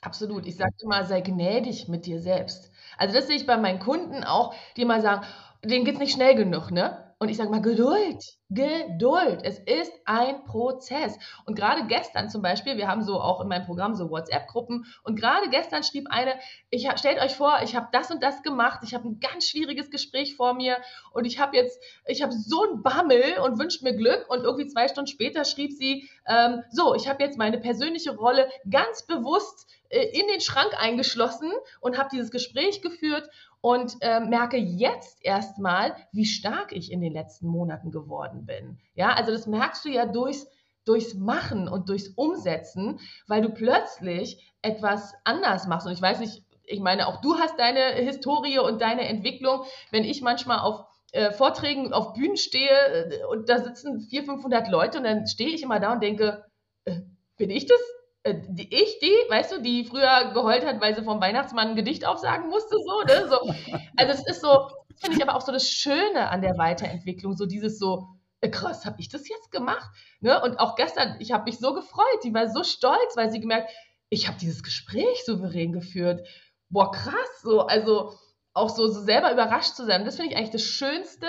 Absolut. 0.00 0.46
Ich 0.46 0.56
sage 0.56 0.72
immer, 0.82 1.04
sei 1.04 1.20
gnädig 1.20 1.88
mit 1.88 2.06
dir 2.06 2.20
selbst. 2.20 2.70
Also 2.96 3.14
das 3.14 3.26
sehe 3.26 3.36
ich 3.36 3.46
bei 3.46 3.56
meinen 3.56 3.80
Kunden 3.80 4.24
auch, 4.24 4.54
die 4.76 4.84
mal 4.84 5.02
sagen, 5.02 5.26
denen 5.64 5.84
geht 5.84 5.94
es 5.94 6.00
nicht 6.00 6.14
schnell 6.14 6.36
genug, 6.36 6.70
ne? 6.70 7.09
Und 7.22 7.28
ich 7.28 7.36
sage 7.36 7.50
mal, 7.50 7.60
Geduld, 7.60 8.38
Geduld. 8.48 9.40
Es 9.44 9.58
ist 9.58 9.92
ein 10.06 10.42
Prozess. 10.44 11.18
Und 11.44 11.54
gerade 11.54 11.86
gestern 11.86 12.30
zum 12.30 12.40
Beispiel, 12.40 12.78
wir 12.78 12.88
haben 12.88 13.02
so 13.02 13.20
auch 13.20 13.42
in 13.42 13.48
meinem 13.48 13.66
Programm 13.66 13.94
so 13.94 14.08
WhatsApp-Gruppen 14.10 14.86
und 15.04 15.20
gerade 15.20 15.50
gestern 15.50 15.82
schrieb 15.82 16.06
eine, 16.08 16.32
ich 16.70 16.88
hab, 16.88 16.98
stellt 16.98 17.20
euch 17.20 17.36
vor, 17.36 17.60
ich 17.62 17.76
habe 17.76 17.88
das 17.92 18.10
und 18.10 18.22
das 18.22 18.42
gemacht, 18.42 18.80
ich 18.84 18.94
habe 18.94 19.06
ein 19.06 19.20
ganz 19.20 19.44
schwieriges 19.44 19.90
Gespräch 19.90 20.34
vor 20.34 20.54
mir 20.54 20.78
und 21.12 21.26
ich 21.26 21.38
habe 21.38 21.58
jetzt, 21.58 21.78
ich 22.06 22.22
habe 22.22 22.32
so 22.32 22.64
ein 22.64 22.82
Bammel 22.82 23.38
und 23.44 23.58
wünscht 23.58 23.82
mir 23.82 23.94
Glück 23.94 24.24
und 24.30 24.42
irgendwie 24.42 24.68
zwei 24.68 24.88
Stunden 24.88 25.08
später 25.08 25.44
schrieb 25.44 25.72
sie, 25.72 26.08
ähm, 26.26 26.62
so, 26.70 26.94
ich 26.94 27.06
habe 27.06 27.22
jetzt 27.22 27.36
meine 27.36 27.58
persönliche 27.58 28.16
Rolle 28.16 28.48
ganz 28.70 29.06
bewusst 29.06 29.68
äh, 29.90 30.06
in 30.18 30.26
den 30.28 30.40
Schrank 30.40 30.72
eingeschlossen 30.78 31.52
und 31.80 31.98
habe 31.98 32.08
dieses 32.10 32.30
Gespräch 32.30 32.80
geführt 32.80 33.28
und 33.60 33.96
äh, 34.00 34.20
merke 34.20 34.56
jetzt 34.56 35.24
erstmal, 35.24 35.94
wie 36.12 36.24
stark 36.24 36.72
ich 36.72 36.90
in 36.90 37.00
den 37.00 37.12
letzten 37.12 37.46
Monaten 37.48 37.90
geworden 37.90 38.46
bin. 38.46 38.78
Ja, 38.94 39.12
also 39.12 39.32
das 39.32 39.46
merkst 39.46 39.84
du 39.84 39.90
ja 39.90 40.06
durchs, 40.06 40.46
durchs 40.84 41.14
Machen 41.14 41.68
und 41.68 41.88
durchs 41.88 42.08
Umsetzen, 42.08 43.00
weil 43.26 43.42
du 43.42 43.50
plötzlich 43.50 44.52
etwas 44.62 45.14
anders 45.24 45.66
machst. 45.66 45.86
Und 45.86 45.92
ich 45.92 46.02
weiß 46.02 46.20
nicht, 46.20 46.42
ich 46.64 46.80
meine, 46.80 47.06
auch 47.06 47.20
du 47.20 47.36
hast 47.36 47.58
deine 47.58 47.80
Historie 48.02 48.58
und 48.58 48.80
deine 48.80 49.06
Entwicklung. 49.08 49.64
Wenn 49.90 50.04
ich 50.04 50.22
manchmal 50.22 50.60
auf 50.60 50.86
äh, 51.12 51.32
Vorträgen 51.32 51.92
auf 51.92 52.14
Bühnen 52.14 52.36
stehe 52.36 52.70
äh, 52.70 53.24
und 53.24 53.48
da 53.48 53.58
sitzen 53.58 54.00
400, 54.00 54.36
500 54.36 54.68
Leute 54.68 54.98
und 54.98 55.04
dann 55.04 55.26
stehe 55.26 55.50
ich 55.50 55.62
immer 55.62 55.80
da 55.80 55.92
und 55.92 56.02
denke, 56.02 56.44
äh, 56.84 57.00
bin 57.36 57.50
ich 57.50 57.66
das? 57.66 57.80
Äh, 58.22 58.34
die, 58.48 58.72
ich, 58.74 58.98
die, 59.00 59.14
weißt 59.28 59.52
du, 59.52 59.62
die 59.62 59.84
früher 59.84 60.32
geheult 60.34 60.66
hat, 60.66 60.80
weil 60.80 60.94
sie 60.94 61.02
vom 61.02 61.20
Weihnachtsmann 61.20 61.68
ein 61.68 61.76
Gedicht 61.76 62.06
aufsagen 62.06 62.48
musste, 62.50 62.76
so, 62.78 63.02
ne? 63.02 63.28
So. 63.28 63.54
Also 63.96 64.12
es 64.12 64.26
ist 64.26 64.42
so, 64.42 64.68
finde 64.96 65.16
ich 65.16 65.22
aber 65.22 65.34
auch 65.36 65.40
so 65.40 65.52
das 65.52 65.68
Schöne 65.68 66.28
an 66.28 66.42
der 66.42 66.58
Weiterentwicklung, 66.58 67.34
so 67.34 67.46
dieses 67.46 67.78
so, 67.78 68.08
äh, 68.40 68.50
krass, 68.50 68.84
habe 68.84 69.00
ich 69.00 69.08
das 69.08 69.28
jetzt 69.28 69.50
gemacht? 69.50 69.90
Ne? 70.20 70.40
Und 70.42 70.58
auch 70.60 70.76
gestern, 70.76 71.16
ich 71.18 71.32
habe 71.32 71.44
mich 71.44 71.58
so 71.58 71.74
gefreut, 71.74 72.24
die 72.24 72.34
war 72.34 72.48
so 72.48 72.62
stolz, 72.62 73.16
weil 73.16 73.30
sie 73.30 73.40
gemerkt, 73.40 73.70
ich 74.10 74.28
habe 74.28 74.38
dieses 74.38 74.62
Gespräch 74.62 75.24
souverän 75.24 75.72
geführt. 75.72 76.26
Boah, 76.68 76.90
krass, 76.90 77.42
so, 77.42 77.60
also 77.62 78.14
auch 78.52 78.68
so, 78.68 78.88
so 78.88 79.00
selber 79.00 79.32
überrascht 79.32 79.74
zu 79.74 79.86
sein. 79.86 80.04
Das 80.04 80.16
finde 80.16 80.32
ich 80.32 80.36
eigentlich 80.36 80.50
das 80.50 80.62
Schönste, 80.62 81.26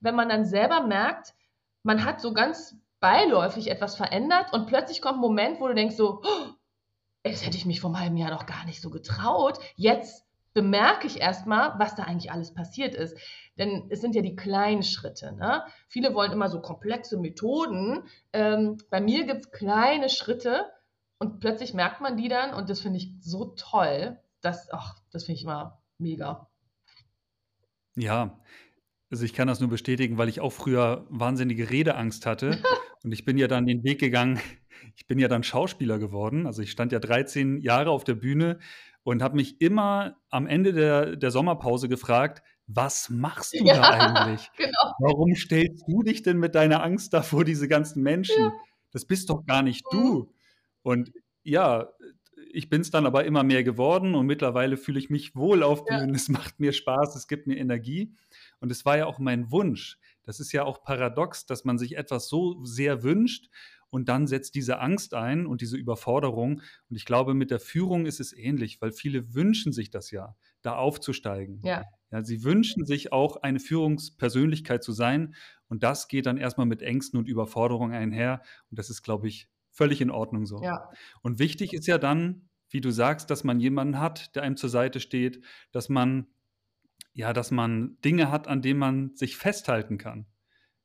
wenn 0.00 0.14
man 0.14 0.28
dann 0.28 0.44
selber 0.44 0.82
merkt, 0.82 1.34
man 1.82 2.04
hat 2.04 2.20
so 2.20 2.32
ganz 2.32 2.76
beiläufig 3.00 3.70
etwas 3.70 3.96
verändert 3.96 4.52
und 4.52 4.66
plötzlich 4.66 5.02
kommt 5.02 5.16
ein 5.16 5.20
Moment, 5.20 5.60
wo 5.60 5.68
du 5.68 5.74
denkst 5.74 5.96
so, 5.96 6.22
oh, 6.22 6.50
das 7.22 7.44
hätte 7.44 7.56
ich 7.56 7.66
mich 7.66 7.80
vor 7.80 7.90
einem 7.90 8.00
halben 8.00 8.16
Jahr 8.16 8.30
noch 8.30 8.46
gar 8.46 8.64
nicht 8.64 8.80
so 8.80 8.90
getraut. 8.90 9.58
Jetzt 9.76 10.26
bemerke 10.52 11.06
ich 11.06 11.20
erstmal, 11.20 11.78
was 11.78 11.94
da 11.94 12.04
eigentlich 12.04 12.32
alles 12.32 12.52
passiert 12.52 12.94
ist. 12.94 13.16
Denn 13.58 13.86
es 13.90 14.00
sind 14.00 14.14
ja 14.14 14.22
die 14.22 14.36
kleinen 14.36 14.82
Schritte. 14.82 15.32
Ne? 15.32 15.64
Viele 15.88 16.14
wollen 16.14 16.32
immer 16.32 16.48
so 16.48 16.60
komplexe 16.60 17.18
Methoden. 17.18 18.04
Ähm, 18.32 18.78
bei 18.90 19.00
mir 19.00 19.26
gibt 19.26 19.40
es 19.40 19.50
kleine 19.50 20.08
Schritte 20.08 20.66
und 21.18 21.40
plötzlich 21.40 21.74
merkt 21.74 22.00
man 22.00 22.16
die 22.16 22.28
dann 22.28 22.54
und 22.54 22.68
das 22.68 22.80
finde 22.80 22.98
ich 22.98 23.12
so 23.20 23.54
toll. 23.56 24.18
Dass, 24.40 24.72
ach, 24.72 24.96
das 25.10 25.24
finde 25.24 25.38
ich 25.38 25.44
immer 25.44 25.82
mega. 25.98 26.48
Ja, 27.94 28.40
also 29.10 29.24
ich 29.24 29.34
kann 29.34 29.48
das 29.48 29.60
nur 29.60 29.68
bestätigen, 29.68 30.16
weil 30.16 30.30
ich 30.30 30.40
auch 30.40 30.50
früher 30.50 31.06
wahnsinnige 31.10 31.68
Redeangst 31.70 32.24
hatte. 32.24 32.62
und 33.02 33.12
ich 33.12 33.24
bin 33.24 33.38
ja 33.38 33.48
dann 33.48 33.66
den 33.66 33.84
Weg 33.84 34.00
gegangen, 34.00 34.40
ich 34.96 35.06
bin 35.06 35.18
ja 35.18 35.28
dann 35.28 35.42
Schauspieler 35.42 35.98
geworden. 35.98 36.46
Also 36.46 36.62
ich 36.62 36.70
stand 36.70 36.92
ja 36.92 36.98
13 36.98 37.60
Jahre 37.60 37.90
auf 37.90 38.04
der 38.04 38.14
Bühne 38.14 38.58
und 39.02 39.22
habe 39.22 39.36
mich 39.36 39.60
immer 39.60 40.16
am 40.28 40.46
Ende 40.46 40.72
der, 40.72 41.16
der 41.16 41.30
Sommerpause 41.30 41.88
gefragt, 41.88 42.42
was 42.66 43.10
machst 43.10 43.54
du 43.58 43.64
ja, 43.64 43.74
da 43.74 43.82
eigentlich? 43.90 44.50
Genau. 44.56 44.94
Warum 45.00 45.34
stellst 45.34 45.84
du 45.88 46.02
dich 46.02 46.22
denn 46.22 46.38
mit 46.38 46.54
deiner 46.54 46.82
Angst 46.82 47.12
da 47.12 47.22
vor 47.22 47.44
diese 47.44 47.66
ganzen 47.66 48.02
Menschen? 48.02 48.44
Ja. 48.44 48.52
Das 48.92 49.06
bist 49.06 49.30
doch 49.30 49.44
gar 49.44 49.62
nicht 49.62 49.84
mhm. 49.92 49.98
du. 49.98 50.32
Und 50.82 51.12
ja, 51.42 51.88
ich 52.52 52.68
bin 52.68 52.80
es 52.80 52.90
dann 52.90 53.06
aber 53.06 53.24
immer 53.24 53.42
mehr 53.42 53.64
geworden 53.64 54.14
und 54.14 54.26
mittlerweile 54.26 54.76
fühle 54.76 54.98
ich 54.98 55.10
mich 55.10 55.34
wohl 55.34 55.62
auf 55.62 55.84
Bühnen. 55.84 56.10
Ja. 56.10 56.14
Es 56.14 56.28
macht 56.28 56.60
mir 56.60 56.72
Spaß, 56.72 57.16
es 57.16 57.26
gibt 57.28 57.46
mir 57.46 57.56
Energie. 57.56 58.14
Und 58.60 58.70
es 58.70 58.84
war 58.84 58.98
ja 58.98 59.06
auch 59.06 59.18
mein 59.18 59.50
Wunsch. 59.50 59.98
Das 60.30 60.38
ist 60.38 60.52
ja 60.52 60.62
auch 60.62 60.84
paradox, 60.84 61.44
dass 61.44 61.64
man 61.64 61.76
sich 61.76 61.96
etwas 61.96 62.28
so 62.28 62.64
sehr 62.64 63.02
wünscht 63.02 63.50
und 63.88 64.08
dann 64.08 64.28
setzt 64.28 64.54
diese 64.54 64.78
Angst 64.78 65.12
ein 65.12 65.44
und 65.44 65.60
diese 65.60 65.76
Überforderung. 65.76 66.62
Und 66.88 66.96
ich 66.96 67.04
glaube, 67.04 67.34
mit 67.34 67.50
der 67.50 67.58
Führung 67.58 68.06
ist 68.06 68.20
es 68.20 68.32
ähnlich, 68.32 68.80
weil 68.80 68.92
viele 68.92 69.34
wünschen 69.34 69.72
sich 69.72 69.90
das 69.90 70.12
ja, 70.12 70.36
da 70.62 70.76
aufzusteigen. 70.76 71.58
Ja. 71.64 71.82
ja 72.12 72.22
sie 72.22 72.44
wünschen 72.44 72.86
sich 72.86 73.12
auch 73.12 73.38
eine 73.38 73.58
Führungspersönlichkeit 73.58 74.84
zu 74.84 74.92
sein. 74.92 75.34
Und 75.66 75.82
das 75.82 76.06
geht 76.06 76.26
dann 76.26 76.36
erstmal 76.36 76.66
mit 76.66 76.80
Ängsten 76.80 77.18
und 77.18 77.26
Überforderungen 77.26 77.92
einher. 77.92 78.40
Und 78.70 78.78
das 78.78 78.88
ist, 78.88 79.02
glaube 79.02 79.26
ich, 79.26 79.48
völlig 79.72 80.00
in 80.00 80.12
Ordnung 80.12 80.46
so. 80.46 80.62
Ja. 80.62 80.90
Und 81.22 81.40
wichtig 81.40 81.72
ist 81.72 81.88
ja 81.88 81.98
dann, 81.98 82.48
wie 82.68 82.80
du 82.80 82.92
sagst, 82.92 83.30
dass 83.30 83.42
man 83.42 83.58
jemanden 83.58 83.98
hat, 83.98 84.36
der 84.36 84.44
einem 84.44 84.56
zur 84.56 84.70
Seite 84.70 85.00
steht, 85.00 85.44
dass 85.72 85.88
man 85.88 86.28
ja, 87.12 87.32
dass 87.32 87.50
man 87.50 87.98
Dinge 88.04 88.30
hat, 88.30 88.48
an 88.48 88.62
denen 88.62 88.78
man 88.78 89.16
sich 89.16 89.36
festhalten 89.36 89.98
kann. 89.98 90.26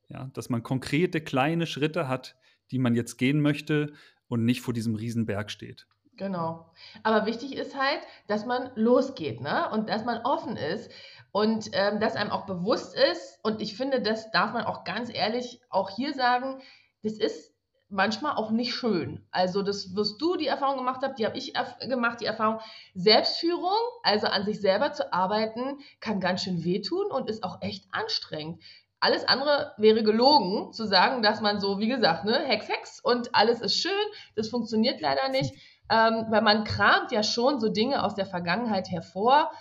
Ja, 0.10 0.30
dass 0.34 0.50
man 0.50 0.64
konkrete 0.64 1.22
kleine 1.22 1.66
Schritte 1.66 2.08
hat, 2.08 2.36
die 2.72 2.78
man 2.78 2.96
jetzt 2.96 3.18
gehen 3.18 3.42
möchte 3.42 3.94
und 4.28 4.46
nicht 4.46 4.62
vor 4.62 4.74
diesem 4.74 4.96
Riesenberg 4.96 5.50
steht. 5.50 5.88
Genau. 6.18 6.72
Aber 7.04 7.26
wichtig 7.26 7.56
ist 7.56 7.78
halt, 7.78 8.00
dass 8.28 8.46
man 8.46 8.72
losgeht, 8.76 9.42
ne? 9.42 9.70
Und 9.72 9.90
dass 9.90 10.06
man 10.06 10.22
offen 10.24 10.56
ist 10.56 10.92
und 11.32 11.70
ähm, 11.74 12.00
dass 12.00 12.16
einem 12.16 12.32
auch 12.32 12.46
bewusst 12.46 12.96
ist. 12.96 13.40
Und 13.44 13.62
ich 13.62 13.76
finde, 13.76 14.02
das 14.02 14.32
darf 14.32 14.54
man 14.54 14.64
auch 14.64 14.84
ganz 14.86 15.14
ehrlich 15.14 15.62
auch 15.70 15.90
hier 15.90 16.14
sagen. 16.14 16.62
Das 17.04 17.14
ist 17.14 17.55
manchmal 17.90 18.36
auch 18.36 18.52
nicht 18.52 18.74
schön. 18.74 19.26
Also 19.32 19.62
das 19.62 19.96
wirst 19.96 20.22
du 20.22 20.36
die 20.36 20.48
Erfahrung 20.48 20.78
gemacht 20.78 21.02
haben, 21.04 21.16
die 21.16 21.26
habe 21.26 21.38
ich 21.38 21.54
gemacht, 21.82 22.22
die 22.22 22.26
Erfahrung. 22.26 22.60
Selbstführung, 22.94 23.78
also 24.04 24.28
an 24.28 24.46
sich 24.46 24.60
selber 24.60 24.92
zu 24.92 25.14
arbeiten, 25.14 25.80
kann 26.00 26.20
ganz 26.20 26.44
schön 26.44 26.64
wehtun 26.64 27.12
und 27.12 27.30
ist 27.30 27.44
auch 27.44 27.62
echt 27.62 27.86
anstrengend. 27.92 28.62
Alles 29.00 29.28
andere 29.28 29.74
wäre 29.78 30.04
gelogen, 30.04 30.74
zu 30.74 30.86
sagen, 30.86 31.22
dass 31.22 31.42
man 31.42 31.60
so, 31.60 31.80
wie 31.80 31.88
gesagt, 31.88 32.26
ne, 32.26 32.40
Hex, 32.40 32.68
Hex 32.68 33.00
und 33.02 33.36
alles 33.36 33.62
ist 33.62 33.76
schön. 33.76 33.92
Das 34.36 34.50
funktioniert 34.50 35.00
leider 35.00 35.30
nicht, 35.30 35.54
ähm, 35.90 36.26
weil 36.30 36.42
man 36.42 36.64
kramt 36.64 37.12
ja 37.12 37.22
schon 37.22 37.60
so 37.60 37.70
Dinge 37.70 38.04
aus 38.04 38.16
der 38.16 38.26
Vergangenheit 38.26 38.90
hervor, 38.90 39.52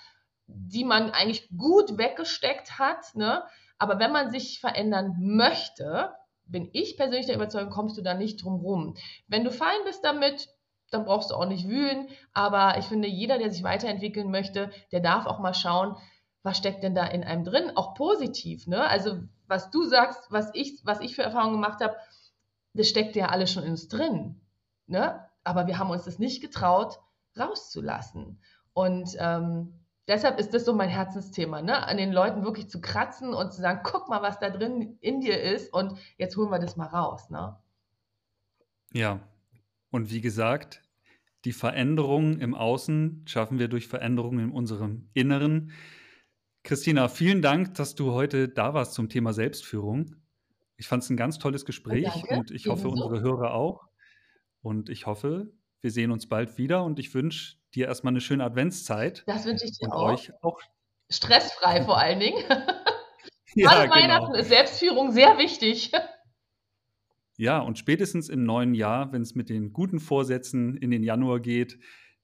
die 0.47 0.85
man 0.85 1.11
eigentlich 1.11 1.49
gut 1.57 1.99
weggesteckt 1.99 2.79
hat. 2.79 3.15
Ne? 3.15 3.43
Aber 3.79 3.99
wenn 3.99 4.13
man 4.13 4.31
sich 4.31 4.61
verändern 4.61 5.17
möchte, 5.19 6.15
bin 6.47 6.69
ich 6.73 6.97
persönlich 6.97 7.27
der 7.27 7.37
Überzeugung, 7.37 7.71
kommst 7.71 7.97
du 7.97 8.03
da 8.03 8.15
nicht 8.15 8.43
drum 8.43 8.61
rum. 8.61 8.97
Wenn 9.29 9.45
du 9.45 9.51
fein 9.51 9.79
bist 9.85 10.05
damit, 10.05 10.49
dann 10.91 11.05
brauchst 11.05 11.31
du 11.31 11.35
auch 11.35 11.47
nicht 11.47 11.69
wühlen. 11.69 12.09
Aber 12.33 12.79
ich 12.79 12.87
finde, 12.87 13.09
jeder, 13.09 13.39
der 13.39 13.51
sich 13.51 13.63
weiterentwickeln 13.63 14.31
möchte, 14.31 14.71
der 14.93 15.01
darf 15.01 15.27
auch 15.27 15.41
mal 15.41 15.55
schauen, 15.55 15.97
was 16.43 16.59
steckt 16.59 16.83
denn 16.83 16.95
da 16.95 17.07
in 17.07 17.25
einem 17.25 17.45
drin, 17.45 17.73
auch 17.75 17.95
positiv. 17.95 18.67
Ne? 18.67 18.87
Also 18.87 19.19
was 19.47 19.71
du 19.71 19.85
sagst, 19.85 20.31
was 20.31 20.51
ich, 20.55 20.81
was 20.85 21.01
ich 21.01 21.15
für 21.15 21.23
Erfahrungen 21.23 21.55
gemacht 21.55 21.81
habe, 21.81 21.97
das 22.75 22.89
steckt 22.89 23.17
ja 23.17 23.29
alles 23.29 23.51
schon 23.51 23.65
in 23.65 23.71
uns 23.71 23.89
drin. 23.89 24.41
Ne? 24.87 25.27
Aber 25.43 25.67
wir 25.67 25.79
haben 25.79 25.91
uns 25.91 26.05
das 26.05 26.19
nicht 26.19 26.43
getraut, 26.43 27.01
rauszulassen. 27.39 28.41
Und 28.73 29.17
ähm, 29.19 29.84
deshalb 30.09 30.39
ist 30.39 30.53
das 30.55 30.65
so 30.65 30.75
mein 30.75 30.89
Herzensthema, 30.89 31.63
ne? 31.63 31.87
an 31.87 31.97
den 31.97 32.13
Leuten 32.13 32.45
wirklich 32.45 32.69
zu 32.69 32.81
kratzen 32.81 33.35
und 33.35 33.53
zu 33.53 33.61
sagen, 33.61 33.81
guck 33.85 34.09
mal, 34.09 34.23
was 34.23 34.39
da 34.39 34.51
drin 34.51 34.99
in 35.01 35.21
dir 35.21 35.41
ist 35.41 35.73
und 35.73 35.99
jetzt 36.19 36.37
holen 36.37 36.51
wir 36.51 36.59
das 36.59 36.77
mal 36.77 36.87
raus. 36.87 37.31
Ne? 37.31 37.57
Ja, 38.93 39.21
und 39.91 40.11
wie 40.11 40.21
gesagt, 40.21 40.83
die 41.45 41.53
Veränderung 41.53 42.39
im 42.39 42.55
Außen 42.55 43.25
schaffen 43.27 43.59
wir 43.59 43.69
durch 43.69 43.87
Veränderungen 43.87 44.47
in 44.47 44.51
unserem 44.51 45.09
Inneren. 45.15 45.73
Christina, 46.63 47.09
vielen 47.09 47.43
Dank, 47.43 47.75
dass 47.75 47.95
du 47.95 48.13
heute 48.13 48.49
da 48.49 48.73
warst 48.73 48.95
zum 48.95 49.09
Thema 49.09 49.33
Selbstführung. 49.33 50.17
Ich 50.77 50.89
fand 50.89 51.03
es 51.03 51.11
ein 51.11 51.17
ganz 51.17 51.39
tolles 51.39 51.65
Gespräch 51.65 52.05
Danke. 52.05 52.39
und 52.39 52.51
ich 52.51 52.67
hoffe, 52.67 52.89
unsere 52.89 53.21
Hörer 53.21 53.53
auch. 53.53 53.87
Und 54.63 54.89
ich 54.89 55.07
hoffe, 55.07 55.53
wir 55.83 55.91
sehen 55.91 56.11
uns 56.11 56.27
bald 56.27 56.57
wieder 56.57 56.83
und 56.85 56.99
ich 56.99 57.13
wünsche 57.13 57.59
dir 57.75 57.87
erstmal 57.87 58.13
eine 58.13 58.21
schöne 58.21 58.45
Adventszeit. 58.45 59.25
Das 59.27 59.45
wünsche 59.45 59.65
ich 59.65 59.79
dir 59.79 59.87
und 59.87 59.93
auch. 59.93 60.13
euch 60.13 60.33
auch. 60.43 60.61
Stressfrei 61.11 61.83
vor 61.83 61.99
allen 61.99 62.21
Dingen. 62.21 62.43
ja, 63.55 63.71
Gerade 63.71 63.89
genau. 63.89 63.95
Weihnachten 63.95 64.35
ist 64.35 64.49
Selbstführung 64.49 65.13
sehr 65.13 65.39
wichtig. 65.39 65.93
Ja, 67.37 67.59
und 67.59 67.79
spätestens 67.79 68.29
im 68.29 68.45
neuen 68.45 68.75
Jahr, 68.75 69.13
wenn 69.13 69.23
es 69.23 69.35
mit 69.35 69.49
den 69.49 69.73
guten 69.73 69.99
Vorsätzen 69.99 70.77
in 70.77 70.91
den 70.91 71.03
Januar 71.03 71.41
geht, 71.41 71.79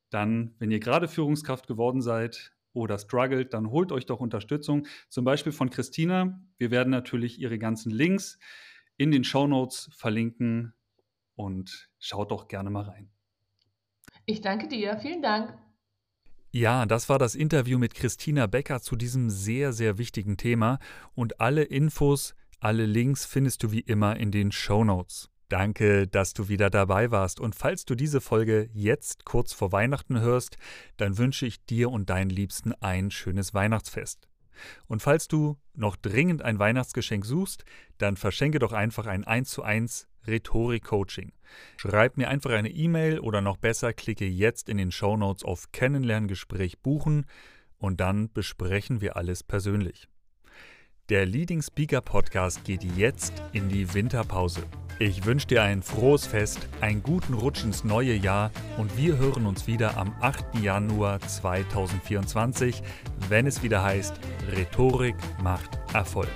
dann, 0.09 0.55
wenn 0.59 0.71
ihr 0.71 0.81
gerade 0.81 1.09
Führungskraft 1.09 1.67
geworden 1.67 2.01
seid, 2.01 2.53
oder 2.73 2.99
struggelt, 2.99 3.53
dann 3.53 3.71
holt 3.71 3.93
euch 3.93 4.07
doch 4.07 4.21
Unterstützung, 4.21 4.87
zum 5.09 5.25
Beispiel 5.25 5.53
von 5.53 5.71
Christina. 5.71 6.41
Wir 6.59 6.71
werden 6.71 6.91
natürlich 6.91 7.41
ihre 7.41 7.59
ganzen 7.59 7.91
Links 7.91 8.39
in 8.97 9.11
den 9.11 9.25
Show 9.25 9.47
Notes 9.47 9.91
verlinken 9.97 10.75
und 11.35 11.91
schaut 11.99 12.31
doch 12.31 12.49
gerne 12.49 12.71
mal 12.71 12.85
rein. 12.85 13.11
Ich 14.31 14.41
danke 14.41 14.69
dir, 14.69 14.97
vielen 14.97 15.23
Dank. 15.23 15.53
Ja, 16.53 16.87
das 16.87 17.09
war 17.09 17.19
das 17.19 17.35
Interview 17.35 17.81
mit 17.81 17.95
Christina 17.95 18.47
Becker 18.47 18.81
zu 18.81 18.95
diesem 18.95 19.29
sehr, 19.29 19.73
sehr 19.73 19.99
wichtigen 19.99 20.37
Thema 20.37 20.79
und 21.17 21.41
alle 21.41 21.65
Infos, 21.65 22.37
alle 22.61 22.87
Links 22.87 23.27
findest 23.27 23.65
du 23.65 23.73
wie 23.73 23.81
immer 23.81 24.17
in 24.17 24.31
den 24.31 24.53
Show 24.53 24.85
Notes. 24.85 25.31
Danke, 25.49 26.07
dass 26.07 26.33
du 26.33 26.49
wieder 26.49 26.71
dabei 26.71 27.11
warst. 27.11 27.41
Und 27.41 27.57
falls 27.57 27.85
du 27.85 27.97
diese 27.97 28.21
Folge 28.21 28.71
jetzt 28.73 29.25
kurz 29.25 29.53
vor 29.53 29.73
Weihnachten 29.73 30.21
hörst, 30.21 30.59
dann 30.97 31.19
wünsche 31.19 31.45
ich 31.45 31.65
dir 31.65 31.91
und 31.91 32.09
deinen 32.09 32.31
Liebsten 32.31 32.73
ein 32.75 33.11
schönes 33.11 33.53
Weihnachtsfest. 33.53 34.29
Und 34.87 35.03
falls 35.03 35.27
du 35.27 35.59
noch 35.75 35.97
dringend 35.97 36.43
ein 36.43 36.61
Weihnachtsgeschenk 36.61 37.27
suchst, 37.27 37.65
dann 37.99 38.17
verschenke 38.17 38.61
doch 38.61 38.73
einfach 38.73 39.07
ein 39.07 39.25
1 39.25 39.51
zu 39.51 39.65
1 39.65 40.07
Rhetorik-Coaching. 40.31 41.33
Schreib 41.77 42.17
mir 42.17 42.29
einfach 42.29 42.51
eine 42.51 42.71
E-Mail 42.71 43.19
oder 43.19 43.41
noch 43.41 43.57
besser, 43.57 43.93
klicke 43.93 44.27
jetzt 44.27 44.69
in 44.69 44.79
den 44.79 44.93
Show 44.93 45.17
Notes 45.17 45.45
auf 45.45 45.73
Kennenlerngespräch 45.73 46.79
buchen 46.79 47.27
und 47.79 48.01
dann 48.01 48.33
besprechen 48.33 49.01
wir 49.01 49.17
alles 49.17 49.43
persönlich. 49.43 50.09
Der 51.11 51.27
Leading 51.27 51.61
Speaker 51.61 52.01
Podcast 52.01 52.63
geht 52.63 52.85
jetzt 52.85 53.43
in 53.53 53.69
die 53.69 53.93
Winterpause. 53.93 54.63
Ich 55.01 55.25
wünsche 55.25 55.49
dir 55.49 55.63
ein 55.63 55.83
frohes 55.83 56.25
Fest, 56.25 56.69
einen 56.81 57.03
guten 57.03 57.35
Rutsch 57.35 57.65
ins 57.65 57.83
neue 57.83 58.15
Jahr 58.15 58.53
und 58.77 58.97
wir 58.97 59.17
hören 59.17 59.47
uns 59.47 59.67
wieder 59.67 59.97
am 59.97 60.15
8. 60.21 60.61
Januar 60.63 61.19
2024, 61.19 62.81
wenn 63.29 63.49
es 63.49 63.63
wieder 63.65 63.83
heißt, 63.83 64.21
Rhetorik 64.53 65.17
macht 65.43 65.81
Erfolg. 65.95 66.29